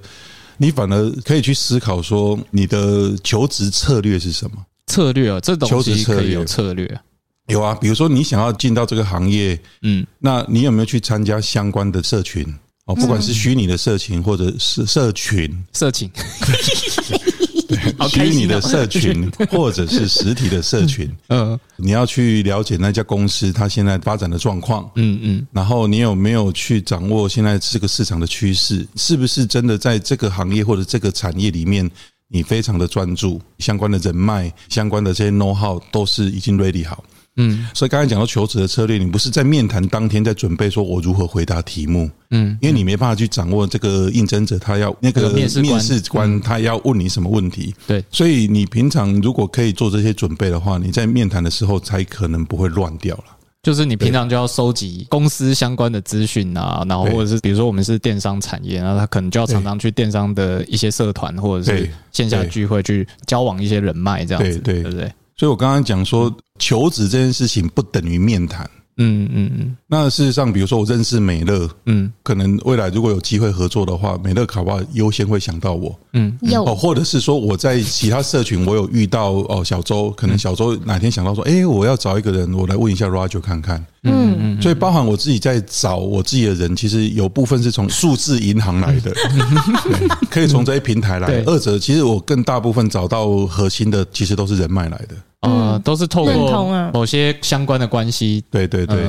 [0.57, 4.57] 你反而可以去思考说，你的求职策略是什么？
[4.87, 6.99] 策略啊，这东西可以有策略，
[7.47, 7.73] 有啊。
[7.81, 12.45] 比如说你想要进到这个行业，嗯，那你有没有去参加相关的社群？
[12.85, 16.07] 哦，不管是虚拟的社群或者是社群，社群。
[18.09, 28.85] 虚拟的社群， 或者是实体的社群， 嗯，你要去了解那家公司它现在发展的状况，嗯嗯，然后你有没有去掌握现在这个市场的趋势？
[28.95, 31.89] 是不是真的在这个行业或者这个产业里面，
[32.27, 37.03] 你非常的专注，相关的人脉、相关的这些 know how 都是已经 ready 好。
[37.37, 45.61] 嗯，所以刚才讲到求职的策略，你不是在面谈当天在准备说我如何回答题目，嗯，因为你没办法去掌握这个应征者他要那个面试
[46.09, 46.39] 官。
[46.41, 53.23] 他要问你什么问题，对，所以你平常如果可以做这些准备的话，你在面谈的时候才可能不会乱掉了。
[53.63, 65.11] 就是你平常就要收集公司相关的资讯啊，然后或者是比如说我们是电商产业，然后他可能就要常常去电商的一些社团或者是线下聚会去交往一些人脉，这样子，对不对？
[65.37, 68.69] 所以我刚刚讲说，求职这件事情不等于面谈。
[68.97, 69.77] 嗯嗯嗯。
[69.87, 75.97] 那事实上，比如说我认识美乐，嗯，可能未来如果有机会合作的话，美乐考不好优先会想到我。
[76.13, 76.63] 嗯，有。
[76.63, 83.85] 哦，或者是说我在其他社群我有遇到哦，小周，可能小周哪天想到说，哎，我要找一个人，我来问一下 Roger 看看。
[84.03, 84.61] 嗯嗯。
[84.61, 89.11] 所以包含我自己在找我自己的人，其实有部分是从数字银行来的，
[89.83, 91.43] 对，可以从这些平台来。
[91.45, 95.15] 二者其实我更大部分找到核心的，其实都是人脉来的。
[95.45, 99.05] 呃，都是透过某些相关的关系，对对对，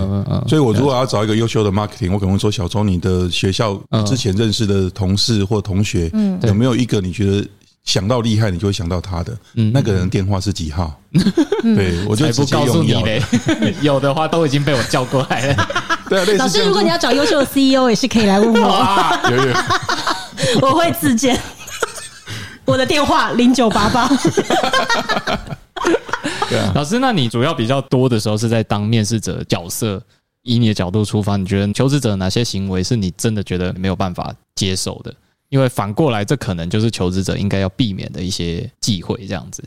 [0.49, 6.11] 所以我如果要找一个优秀的 marketing，我可能会说小周，你的学校之前认识的同事或同学，
[6.42, 7.46] 有没有一个你觉得
[7.85, 9.37] 想到厉害，你就会想到他的？
[9.72, 10.92] 那个人电话是几号？
[11.62, 13.22] 对，我就直接用你嘞。
[13.81, 15.68] 有的话都已经被我叫过来了。
[16.09, 18.85] 对啊，老师，如果你要找优秀的 CEO，也是可以来问我。
[19.31, 19.55] 有有，
[20.61, 21.40] 我会自荐。
[22.64, 24.11] 我的电话零九八八。
[26.48, 30.02] 对啊，老师，那你主要比较多的时候是在当面试者角色，
[30.42, 35.14] 以你的角度出发，你觉得求职者哪些行为是你真的觉得没有办法接受的？
[35.48, 39.26] 因为反过来，这可能就是求职者应该要避免的一些忌讳。
[39.26, 39.62] 这样子，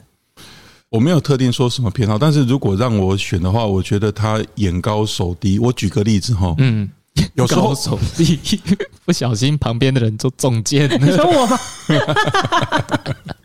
[0.89, 5.57] 我没有特定说什么偏好，但是如果让我选的话，我觉得他眼高手低。
[5.59, 6.89] 我举个例子哈，嗯，
[7.35, 8.39] 有时候手低，
[9.05, 11.57] 不小心旁边的人就中箭，你说我吗？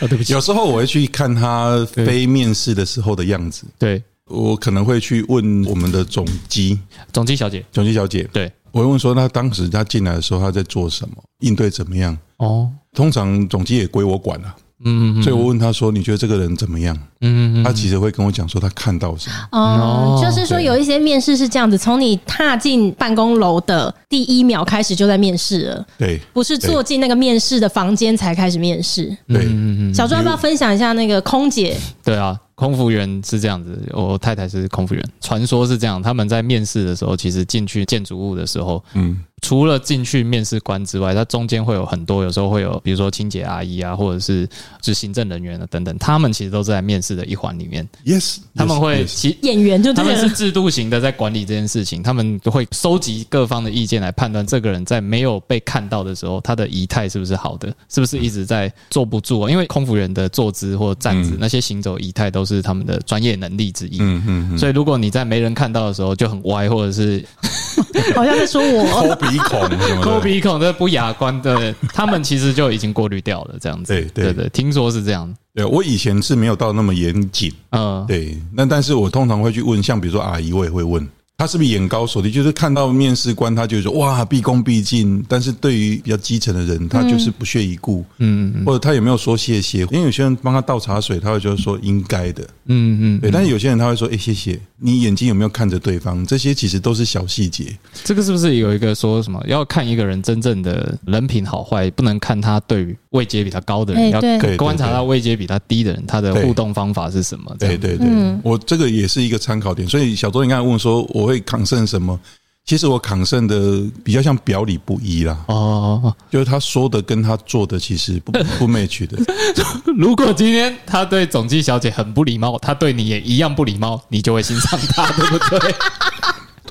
[0.00, 0.32] 哦， 对不起。
[0.32, 3.64] 有时候我会去看他非面试的时候的样子。
[3.78, 6.78] 对，我可能会去问我们的总机，
[7.12, 8.28] 总机小姐，总机小姐。
[8.32, 12.16] 对，我会问说，那当时他进来的时候他在做什么，应对怎么样？
[12.38, 14.54] 哦，通常总机也归我管了。
[14.84, 19.36] 嗯，所以我问他说：“你觉得这个人怎么样？”嗯，他其实会跟我讲说他看到什么。
[19.58, 25.86] 哦，就是说有一些面试是这样子，从你踏进办公楼的第一秒开始就在面试了。
[25.96, 29.16] 对，不是坐进那个面试的房间才开始面试。
[29.26, 29.46] 对，
[29.94, 31.76] 小朱要不要分享一下那个空姐？
[32.04, 32.38] 对啊。
[32.56, 44.48] 空服员是这样子，我太太是空服员，传说是这样，他们在面试的时候，其实进去建筑物的时候，嗯，除了进去面试官之外，它中间会有很多，有时候会有，比如说清洁阿姨啊，或者是
[44.82, 47.86] 是行政人员啊等等，他们其实都是在面试的一环里面。
[48.06, 59.50] Yes，他们会其演员就他们是制度型的在管理这件事情，他们会收集各方的意见来判断这个人在没有被看到的时候，他的仪态是不是好的，是不是一直在坐不住啊？
[59.50, 67.22] 因为空服员的坐姿或站姿那些行走仪态都是他们的专业能力之一，嗯嗯，所以如果你在没人看到的时候就很歪，或者是
[68.14, 68.86] 好像在说我。
[68.96, 69.68] 抠鼻孔，
[70.00, 74.24] 抠鼻孔的不雅观的，他们其实就已经过滤掉了，这样子，对。
[74.24, 75.34] 对对，听说是这样。
[75.54, 81.06] 对，我以前是没有到那么严谨，嗯，对，那但是我通常会去问，像比如说阿姨，我也会问。
[81.38, 82.30] 他是不是眼高手低？
[82.30, 85.22] 就是看到面试官，他就说哇，毕恭毕敬。
[85.28, 88.02] 但是对于比较基层的人，他就是不屑一顾。
[88.16, 89.80] 嗯，或者他有没有说谢谢？
[89.80, 92.42] 因为有些人帮他倒茶水，他会觉得说应该的。
[92.68, 93.30] 嗯嗯，对。
[93.30, 94.58] 但是有些人他会说，哎，谢谢。
[94.78, 96.24] 你眼睛有没有看着对方？
[96.24, 97.66] 这些其实都是小细节。
[98.02, 99.42] 这个是不是有一个说什么？
[99.46, 104.20] 要看一个人真正的人品好坏，不能看他对于位阶比他高的人，要
[104.56, 107.54] 观察他位阶比他低的人，他的互动方法是什么？
[107.58, 108.08] 对对对，
[108.42, 109.86] 我这个也是一个参考点。
[109.86, 111.25] 所以小周，你刚才问说我。
[111.26, 112.18] 会抗胜什么？
[112.64, 115.44] 其实我抗胜的比较像表里不一啦。
[115.46, 119.16] 哦，就是他说的跟他做的其实不不 match 的。
[119.96, 125.74] 如果今天他对总机小姐很不礼貌，他对你也一样不礼貌，你就会欣赏他，对不对？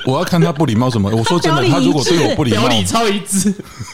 [0.05, 1.09] 我要看他不礼貌什么？
[1.09, 3.53] 我说真的，他如果对我不礼貌，表里超一致。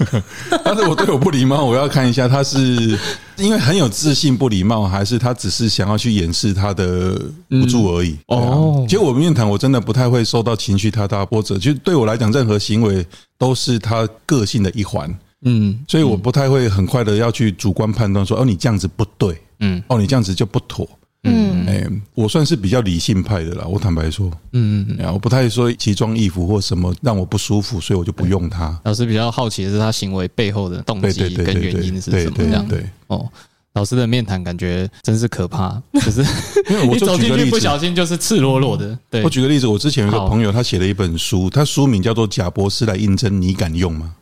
[0.64, 2.98] 但是我对我不礼貌，我要看一下他是
[3.38, 7.20] 因为很有自信不礼貌，还是他只是想要去掩饰他的
[7.50, 8.18] 不足而已。
[8.28, 13.06] 哦，其实我面谈我真的不太会受到情绪太大波折，就对我来讲，任何行为
[13.38, 15.14] 都是他个性的一环。
[15.44, 20.88] 嗯，所以我不太会很快的要去主观判断说，哦，你这样子不对，嗯，哦，你这样子就不妥。
[21.24, 23.66] 嗯，哎，我算是比较理性派的啦。
[23.66, 28.78] 我坦白说，嗯嗯嗯，我不太说奇装异服或什么让我不舒服，所以我就不用它。
[28.84, 32.36] 老师比较好奇的是他行为背后的动机跟原因是什么？
[32.38, 33.30] 这样对哦。
[33.74, 36.22] 老师的面谈感觉真是可怕， 可是
[36.70, 38.98] 因为我走进去不小心就是赤裸裸的。
[39.10, 44.14] 对，我举个例子，我之前有个朋友，他写了一本书，他书名叫做《贾博士来应征，你敢用吗？》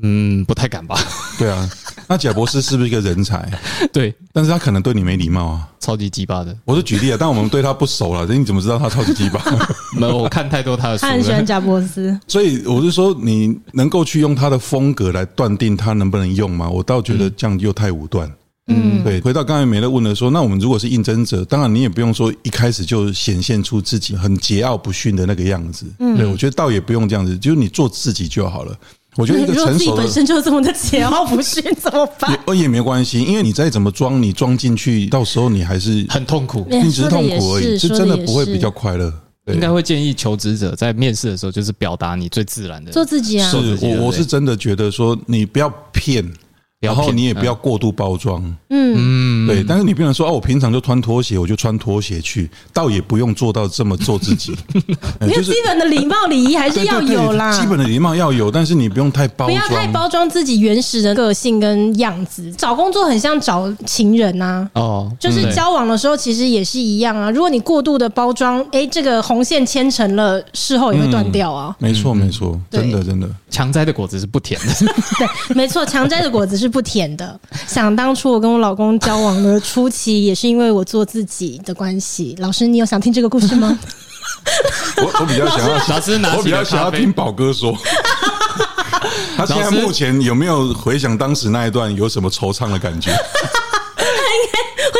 [0.00, 0.98] 嗯，不太敢吧？
[1.38, 1.68] 对啊，
[2.08, 3.50] 那贾博士是不是一个人才？
[3.92, 6.56] 对，但是他可能对你没礼貌啊，超级鸡巴的。
[6.64, 9.42] 我是举例啊，但我们对他不熟了，你怎么知道他超级鸡巴？
[9.98, 16.68] 没有，我看太多他的书，他很喜欢贾博士，所以我是说，你能够去用他的风格来断定他能不能用吗？
[16.68, 18.30] 我倒觉得这样又太武断。
[18.68, 19.20] 嗯，对。
[19.20, 25.84] 回到刚才梅乐问的说，那我们如果是应征者，当然你也不用说一开始就显现出自己很桀骜不驯的那个样子。
[25.98, 28.74] 嗯，对，我觉得倒也不用这样子，就是你做自己就好了。
[29.16, 32.38] 我觉得一个 成熟的，自己本身就这么的桀骜不驯， 怎么办？
[32.48, 39.12] 也也没关系，因为你再怎么装，你装进去，到时候你还是很痛苦，你只是痛苦而已，是真的不会比较快乐。
[39.52, 43.50] 应该会建议求职者在面试的时候，就是表达你最自然的做自己啊。
[43.50, 46.24] 是我我是真的觉得说，你不要骗。
[46.82, 49.62] 然后你也不要过度包装，嗯，对。
[49.62, 54.52] 但是你不能说哦，我平常就穿拖鞋，我就穿拖鞋去，倒也不用做到这么做自己。
[55.22, 62.52] 因为基本的礼貌礼仪还是要有啦，基本的礼貌要有，但是你不用太包，不要太包装自己原始的个性跟样子。
[62.58, 67.30] 找工作很像找情人呐，哦， 就是交往的时候其实也是一样啊。
[67.30, 71.76] 如果你过度的包装，哎，这个红线牵成了，事后也会断掉啊。
[71.78, 74.74] 没错，没错，真的，真的，强摘的果子是不甜的。
[75.18, 76.71] 对，没错，强摘的果子是。
[76.72, 77.38] 不甜的。
[77.68, 82.34] 想当初我跟我老公交往的初期，也是因为我做自己的关系。
[82.40, 83.78] 老师，你有想听这个故事吗？
[84.96, 87.76] 我我比较想要，老师拿，我比较想要听宝哥说。
[89.36, 93.12] 他现在目前有没有回想当时那一段，有什么惆怅的感觉？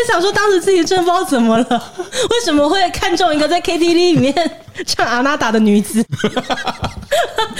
[0.03, 1.65] 会想说，当时自己真不知道怎么了，
[2.31, 4.35] 为什么会看中一个在 KTV 里面
[4.87, 6.05] 唱阿娜达的女子？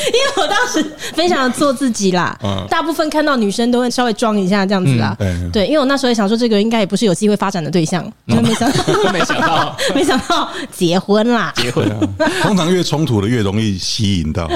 [0.07, 0.83] 因为我当时
[1.14, 2.37] 非常的做自己啦，
[2.68, 5.16] 大部分看到女生都会稍微装一下这样子啦。
[5.52, 11.52] 对，因为我那时候也想说，这个应该也不是有机会发展的对象，没想到， 没想到，没想到结婚啦！
[11.57, 11.87] 结婚，
[12.42, 14.50] 通常越冲突的越容易吸引到。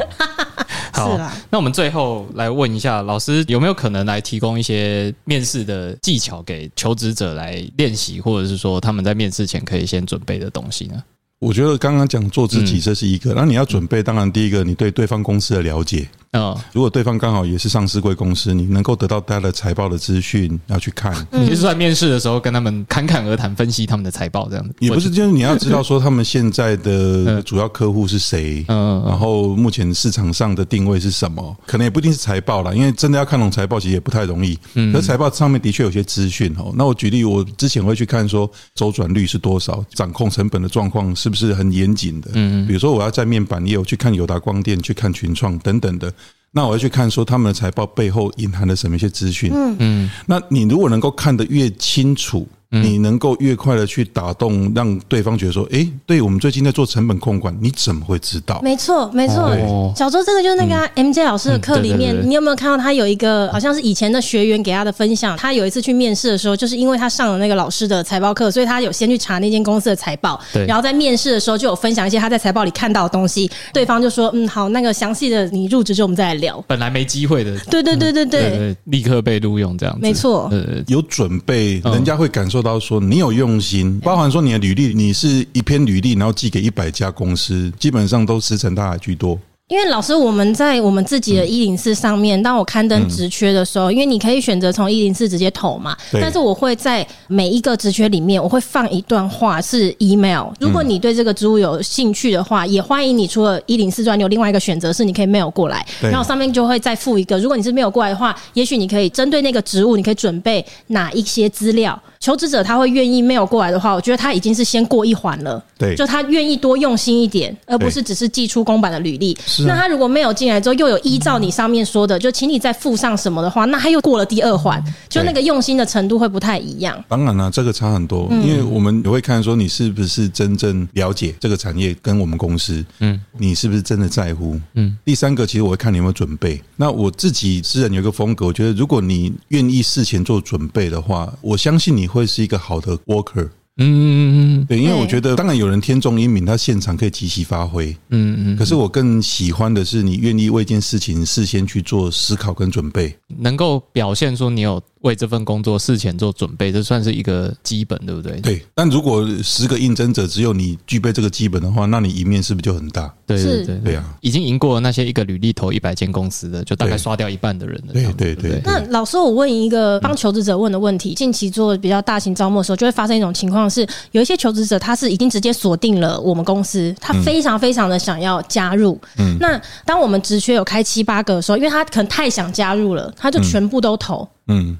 [0.96, 11.02] 好，那我们最后来问一下老师，有没有可能来提供一些面试的技巧给求职者来练习，或者是说他们在面试前可以先准备的东西呢？
[11.38, 16.08] 我觉得刚刚讲做自己这是一个，那你要准备，当然第一个你对对方公司的了解。
[16.40, 21.14] 啊，如果对方刚好也是上市贵公司，你能够得到他的财报的资讯，要去看。
[21.30, 24.74] 你是在面试的时候跟他们侃侃而谈，分析他们的财报这样子？
[24.80, 31.56] 也不是，就是你要知道说他们现在的 主要客户是谁，嗯，然后目前市场上的定位是什么？
[31.66, 34.58] 可能也不一定是财报啦，因为真的要看懂财报其实也不太容易。
[34.74, 36.72] 嗯，可是财报上面的确有些资讯哦。
[36.76, 42.30] 那我举例，我之前会去看说周转率是多少，掌控成本的状况是不是很严谨的？
[42.34, 46.12] 嗯，比如说我要在面板业，我去看友达光电，去看群创等等的。
[46.56, 49.50] 那我要去看说他们的财报背后隐含了什么一些资讯。
[49.52, 52.48] 嗯嗯，那你如果能够看得越清楚。
[52.70, 58.60] 你能够越快的去打动，让对方觉得说，哎、欸，对我们最近在做成本控管，你怎么会知道？
[58.62, 59.94] 没错，没错。
[59.96, 65.36] 小周，这个就是那个 MJ 老师的课里面，你有没有看到他有一个好像是以前的学员给他的分享？
[65.36, 70.66] 他有一次去面试的时候，就是因为他上了那个老师的财报课，所以他有先去查那间公司的财报，对。
[70.66, 73.50] 然后在面试的时候就有分享一些他在财报里看到的东西。
[73.72, 76.62] 对方就说，嗯，好，那个详细的你入职之后我们再来聊。
[76.66, 80.00] 本来没机会的，对对对对对，立刻被录用这样子。
[80.02, 80.50] 没错，
[80.88, 83.46] 有准备，人家会感受到说你有用。
[83.46, 89.38] 用心，包含说你的履历，你是一篇履历，然后寄给一百家公司，基本上都石沉大海居多。
[89.68, 100.48] 因为老师，我们在我们自己的一零四上面，当我刊登职缺的时候，因为你可以选择从一零四直接投嘛，但是我会在每一个职缺里面，我会放一段话是 email。
[100.60, 107.38] 如果你对这个职务有兴趣的话，也欢迎你除了一零四之外，你有另外一个选择是你可以 mail 过来，然后上面就会再附一个。
[107.38, 112.00] 如果你是 mail 过来的话，也许你可以针对那个职务，你可以准备哪一些资料。
[112.26, 115.62] 求职者他会愿意 mail 过来的话，我觉得他已经是先过一环了。
[115.78, 119.38] 对，就他愿意多用心一点，而不是只是寄出公版的履历。
[119.64, 127.00] 那他如果没有进来之后，又有依照你上面说的，就请你再附上什么的话，那他又过了第二环，就那个用心的程度会不太一样。
[127.06, 134.58] 当然了，啊，这个差很多，因为我们也会看说你是不是真正了解这个产业跟我们公司，嗯，你是不是真的在乎？
[134.74, 134.96] 嗯。
[135.04, 136.60] 第三个，其实我会看你有没有准备。
[136.74, 143.48] 那我自己私人有一个风格，我觉得如果你愿意事前做准备的话，我相信你会是一个好的 worker。
[143.78, 147.94] 嗯嗯嗯，对，因为我觉得，当然有人天纵英明，他现场可以即席发挥。
[148.08, 158.38] 嗯嗯，可是我更喜欢的是，你愿意为一件事情事先去做思考跟准备，能够表现出你有为这份工作事前做准备，这算是一个基本，对不对？
[158.40, 158.62] 对。
[158.74, 163.12] 但如果十个应征者只有你具备这个基本的话，那你赢面是不是就很大？
[163.26, 164.04] 对对对对啊！
[164.20, 167.92] 已经赢过了那些一个履历投一百间公司的，就大概刷掉一半的人了。
[167.92, 168.60] 对对对。
[168.64, 179.00] 那老师，我问一个帮求职者问的问题：近期做比较大型招募的时候，就会发生一种情况，是有一些求职者他是已经直接锁定了我们公司，他非常非常的想要加入。
[179.18, 179.36] 嗯。
[179.40, 184.22] 那当我们职缺有开七八个的时候，因为他可能太想加入了，他就全部都投。
[184.22, 184.28] 嗯，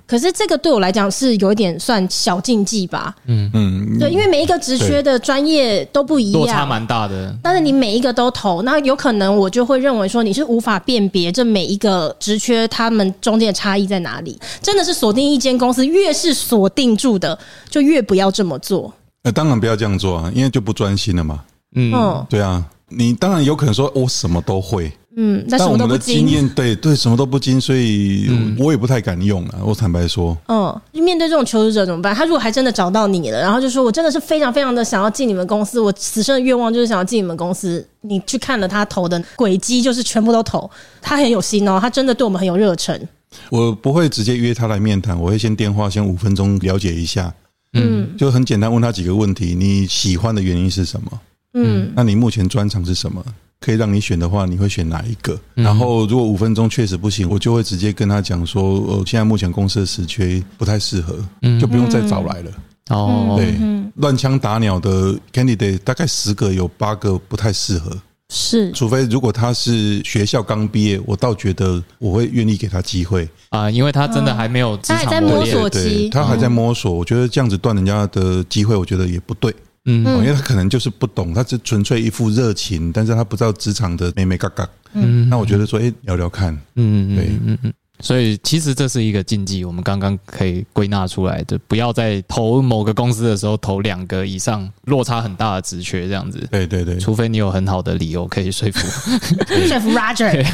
[0.06, 3.14] 可是这个对我来讲是有一点算小禁忌吧。
[3.26, 7.36] 嗯嗯，对，因为每一个职缺的专业都不一样，落差蛮大的。
[7.42, 14.38] 但是你每一个都投，那有可能我就会认为说你是无法辨别这每一个职缺他们中间的差异在哪里。
[14.62, 17.36] 真的是锁定一间公司，越是锁定住的，
[17.68, 18.92] 就越不要这么做。
[19.24, 21.42] 那当然不要这样做啊，因为就不专心了嘛。
[21.74, 24.92] 嗯，对啊，你当然有可能说我什么都会。
[25.18, 29.58] 嗯，但是我们的经验，对对，什么都不精，所以我也不太敢用啊。
[29.64, 32.14] 我坦白说，嗯，面对这种求职者怎么办？
[32.14, 37.82] 他如果还真的找到你了，然后就说我真的是非常非常的想要进你们公司，我此生的愿望就是想要进你们公司。
[38.02, 43.08] 你去看了他投的轨迹，就是全部都投，他很有心哦，他真的对我们很有热忱。
[43.48, 47.32] 我不会直接约他来面谈，我会先电话，先五分钟了解一下。
[47.72, 51.20] 嗯，就很简单，问他几个问题：你喜欢的原因是什么？
[51.54, 53.24] 嗯，那你目前专长是什么？
[53.60, 55.38] 可以让你选的话，你会选哪一个？
[55.54, 61.18] 然后如果五分钟确实不行，我就会直接跟他讲说，呃，现在目前公司的时缺不太适合，
[61.60, 62.50] 就不用再找来了。
[62.90, 63.56] 哦，对，
[63.96, 67.90] 乱枪打鸟的 candidate 大概十个有八个不太适合，
[68.28, 73.28] 是，除非如果他是学校刚毕业，我倒觉得我会愿意给他机会。
[73.48, 79.52] 啊，因为他真的还没有职场摸索期，他还在摸索，我觉得这样子断人家的机会，我觉得也不对。
[79.86, 84.68] 嗯，因为他可能就是不懂，他是纯粹一副热情，但是他不知道职场的眉眉嘎嘎。
[84.92, 86.52] 嗯，那我觉得说，哎，聊聊看。
[86.74, 87.72] 嗯嗯，对，嗯嗯。
[88.00, 96.46] 所以其实这是一个禁忌，我们刚刚可以归纳出来的，不要在投某个公司的时候投两个以上落差很大的职缺这样子。
[96.50, 98.80] 对对对，除非你有很好的理由可以说服
[99.66, 100.46] 说服 Roger。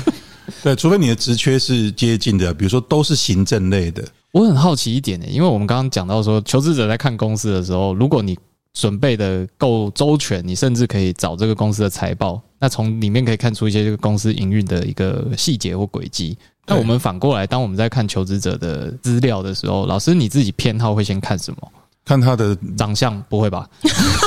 [0.63, 4.05] 对，除非你的职缺是接近的，比如说都是行政类的。
[4.31, 8.39] 我很好奇一点呢，因为我们刚刚讲到说，求职者在看公司的时候，如果你
[8.75, 16.37] 准备的够周全，你甚至可以找这个公司的财报，那从里面可以看出一些这个公司营运的一个细节或轨迹。
[16.67, 21.73] 那我们反过来，当我们在看求职者的资料的时候，老师你自己偏好会先看什么？
[22.05, 23.21] 看他的长相？
[23.29, 23.69] 不会吧？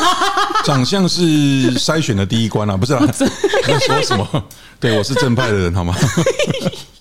[0.64, 3.06] 长相是筛选的第一关啊，不是啊？
[3.12, 4.44] 在说什么？
[4.80, 5.96] 对，我是正派的人，好吗？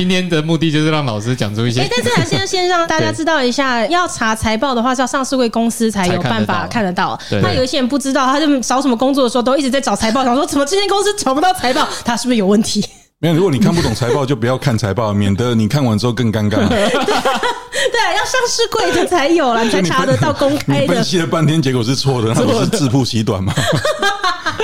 [0.00, 1.82] 今天的目的就是让老师讲出一些。
[1.82, 7.20] 哎，但是还是先让大家知道一下， 要查财报的话是要上市柜公司才有办法看得到。
[7.42, 12.82] 那有一些人不知道，他就找什么工作的时候都一直在找财报，想说怎么这间公司找不到财报，他是不是有问题？
[13.18, 16.56] 没有，如果你看不懂财报，就不要看财报，免得你看完之后更尴尬。
[16.66, 16.80] 对，
[18.16, 20.80] 要上市柜的才有了，你才查得到公开的。
[20.80, 23.52] 你分析了半天，结果是错的，那不是自曝其短吗？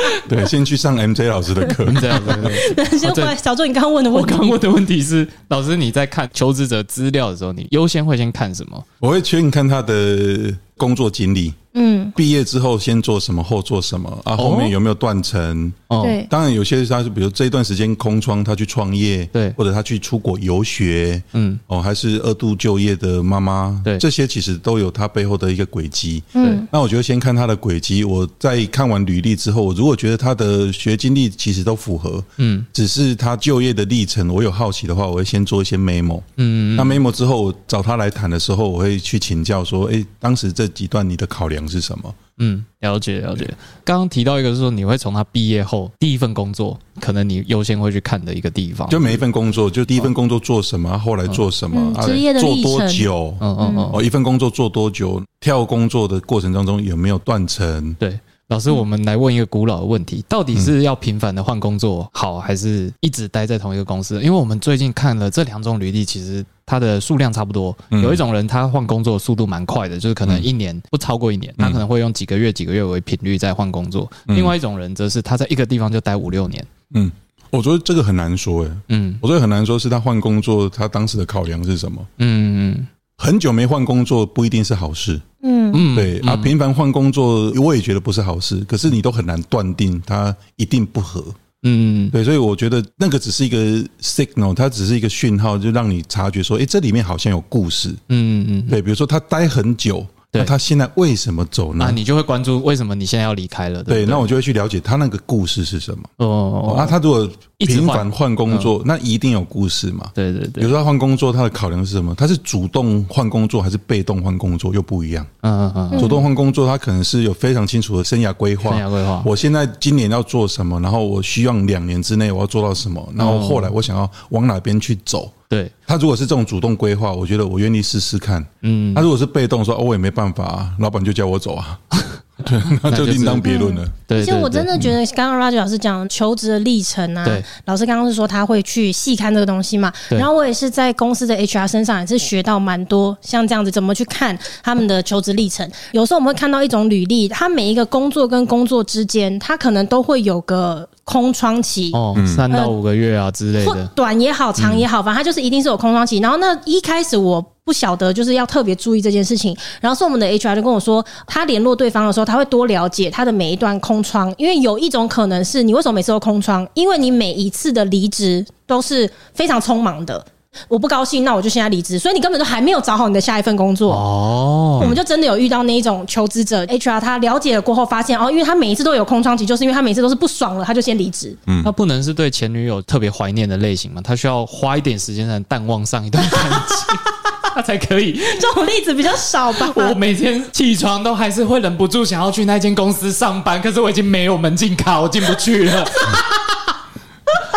[0.28, 1.84] 对，先去上 MJ 老师的课。
[2.00, 2.32] 这样子。
[2.98, 8.84] 先回来，小周，你刚刚问的问题，我刚问的问题是，老师你在看求职者资料的时候，你优先会先看什么？
[9.00, 11.52] 我会劝你看他的工作经历。
[11.78, 14.34] 嗯，毕业之后先做什么，后做什么啊？
[14.34, 15.70] 后面有没有断层？
[15.88, 26.22] 哦，对，当然有些他是，比如这一段时间空窗，他去创业，对，或者他去出国游学，嗯，哦，还是二度就业的妈妈，对，这些其实都有他背后的一个轨迹。
[26.32, 36.22] 嗯，那我觉得先看他的轨迹，我在看完履历之后，我如果觉得他的学经历其实都符合，嗯，只是他就业的历程，我有好奇的话，我会先做一些 memo。
[36.36, 42.14] 嗯，那 memo 之后找他来谈的时候，我会去请教说，哎，当时这几段你的考量是什么？
[42.38, 43.48] 嗯，了解了解。
[43.84, 48.88] 刚刚提到一个，是说你会从他毕业后第一份工作，可能你优先会去看的一个地方。
[48.88, 53.34] 就每一份工作，就第一份工作做什么，后来做什么，职业的做多久？
[53.40, 53.90] 嗯嗯嗯。
[53.92, 55.22] 哦，一份工作做多久？
[55.40, 57.94] 跳工作的过程当中有没有断层？
[57.98, 58.18] 对。
[58.48, 64.22] 老师，我们来问一个古老的问题：到底是要频繁的换工作好，还是一直待在同一个公司？
[64.22, 67.74] 因为我们最近看了这两种履历，其实它的数量差不多。
[68.02, 74.10] 有一种人他换工作速度蛮快的，就是可能一年不超过一年，他可能会用几个月、几个月为频率在换工作。
[74.26, 76.66] 另外一种人则是他在一个地方就待五六年。
[76.94, 77.10] 嗯，
[77.50, 78.70] 我觉得这个很难说诶。
[78.88, 82.04] 嗯，我觉得很难说是他换工作，他当时的考量是什么？
[82.18, 82.86] 嗯嗯。
[83.18, 91.24] 很久没换工作不一定是好事，嗯嗯，对啊，频繁换工作我也觉得不是好事，可是你都很难断定他一定不合，
[91.68, 93.58] 嗯，对，所以我觉得那个只是一个
[94.00, 101.86] signal，它只是一个讯号，就让你察觉说，哎，这里面好像有故事，嗯嗯嗯，对，比如说他待很久，那他现在为什么走呢？
[101.86, 103.82] 啊，你就会关注为什么你现在要离开了？
[103.82, 106.04] 对，对，那我就会去了解他那个故事是什么。
[106.18, 107.26] 哦，哦，那他如果
[107.58, 110.10] 频繁换工作，那一定有故事嘛？
[110.12, 110.60] 对对对。
[110.60, 112.14] 比如说他换工作，他的考量是什么？
[112.14, 114.74] 他是主动换工作还是被动换工作？
[114.74, 115.26] 又不一样。
[115.40, 115.98] 嗯嗯嗯。
[115.98, 118.76] 主动换工作，他可能是有非常清楚的生涯规划。
[118.76, 119.22] 生涯规划。
[119.24, 120.78] 我现在今年要做什么？
[120.80, 123.02] 然后我希望两年之内我要做到什么？
[123.16, 125.32] 然后后来我想要往哪边去走？
[125.48, 128.44] 对，他如果是这种主动规划，我觉得我愿意试试看。
[128.62, 131.78] 嗯，他如果是被动说，哦，我也没办法啊，老板就叫我走啊。
[132.44, 133.82] 对， 那就另当别论了。
[134.06, 137.24] 对，其实我真的觉得，刚刚 Roger 老师讲求职的历程啊，
[137.64, 139.90] 老师刚刚是说他会去细看这个东西嘛。
[140.10, 145.68] 然后我也是在公司的 HR 身上也是学到蛮多，像这样子怎么去看他们的求职历程。
[145.92, 156.18] 有时候我们会看到一种履历，他每一个工作跟工作之间，他可能都会有个空窗期哦，三到五个月啊之类的，短也好，长也好，反正它就是一定是有空窗期。
[156.18, 157.42] 然后那一开始我。
[157.66, 166.64] 不晓得就是要特别注意这件事情，然后是我们的 HR 就跟我说，他联络对方的时候，他会多了解他的每一段空窗，因为有一种可能是你为什么每次都空窗？
[166.74, 170.24] 因为你每一次的离职都是非常匆忙的。
[170.68, 174.78] 我不高兴，那我就现在离职，所以你根本都还没有找好你的下一份工作哦。
[174.82, 181.36] 我们就真的有遇到那一种求职者，HR 他了解了过后发现哦，因为他每一次都有空窗期，就是因为他每次都是不爽了，他就先离职。
[181.46, 184.00] 嗯，他不能是对前女友特别怀念的类型嘛？
[184.02, 186.96] 他需要花一点时间才能淡忘上一段感情，
[187.54, 188.20] 他才可以。
[188.40, 189.72] 这种例子比较少吧？
[189.74, 195.84] 我每天起床都还是会忍不住想要去那间公司上班，可是我已经没有门禁卡，我进不去了。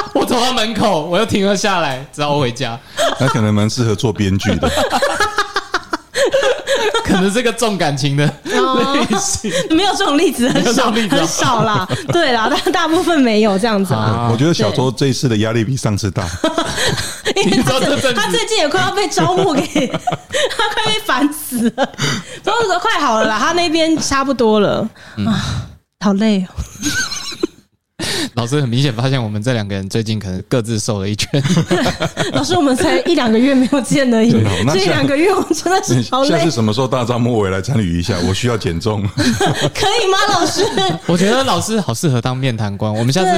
[0.13, 2.77] 我走到门口，我又停了下来，只好回家。
[3.17, 4.69] 他可能蛮适合做编剧的，
[7.03, 9.51] 可能是个重感情的类型。
[9.71, 11.87] 没有这种例子，很少，很少啦。
[12.13, 14.29] 对啦，但大部分没有这样子啊。
[14.31, 16.23] 我觉得小周这一次的压力比上次大，
[17.35, 17.63] 因为
[18.13, 21.85] 他最近也快要被招募给， 他快被烦死了。
[22.43, 24.87] 不过快好了啦，他那边差不多了
[25.27, 25.67] 啊，
[25.99, 26.49] 好累哦。
[28.35, 31.29] 老师很明显发现，我们这两个人最近可能各自瘦了一圈。
[32.33, 34.31] 老师，我们才一两个月没有见而已，
[34.71, 36.29] 这一两个月我真的是好累。
[36.29, 38.15] 下次什么时候大招募我也来参与一下？
[38.27, 40.17] 我需要减重， 可以吗？
[40.33, 40.63] 老师，
[41.07, 42.93] 我觉得老师好适合当面谈官。
[42.93, 43.29] 我们下次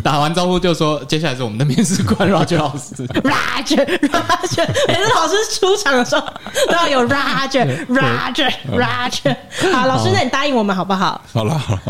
[0.00, 3.06] 打完招呼就说，接下来是我们的面试官 Roger 老师。
[3.06, 6.22] Roger，Roger，每次老师出场的时候
[6.68, 9.36] 都要有 Roger，Roger，Roger。
[9.72, 11.18] 好，老师，那你答应我们好不好？
[11.32, 11.80] 好了，好了，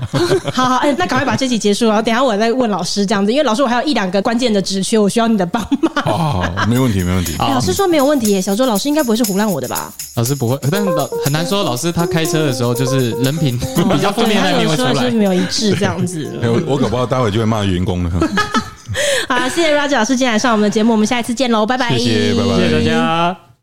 [0.53, 6.05] 好好，哎，那赶快把这集结束了，等下我再问老师这样子，因为老师我还有一两个关键的职缺，我需要你的帮忙。
[6.05, 7.35] 好，没问题，没问题。
[7.39, 9.93] 老师说没有问题耶，小周老师应该不会是胡乱我的吧？
[10.15, 11.65] 老师不会，但是老很难说。
[11.65, 13.59] 老师他开车的时候就是人品
[13.91, 16.39] 比较负面那一面会出来，是没有一致这样子。
[16.43, 18.11] 我我搞不好待会就会骂员工了。
[19.29, 23.54] 好，谢谢 Roger 老师今天来上我们的节目，我们下一次见喽，拜拜，谢谢，拜拜，谢谢大家。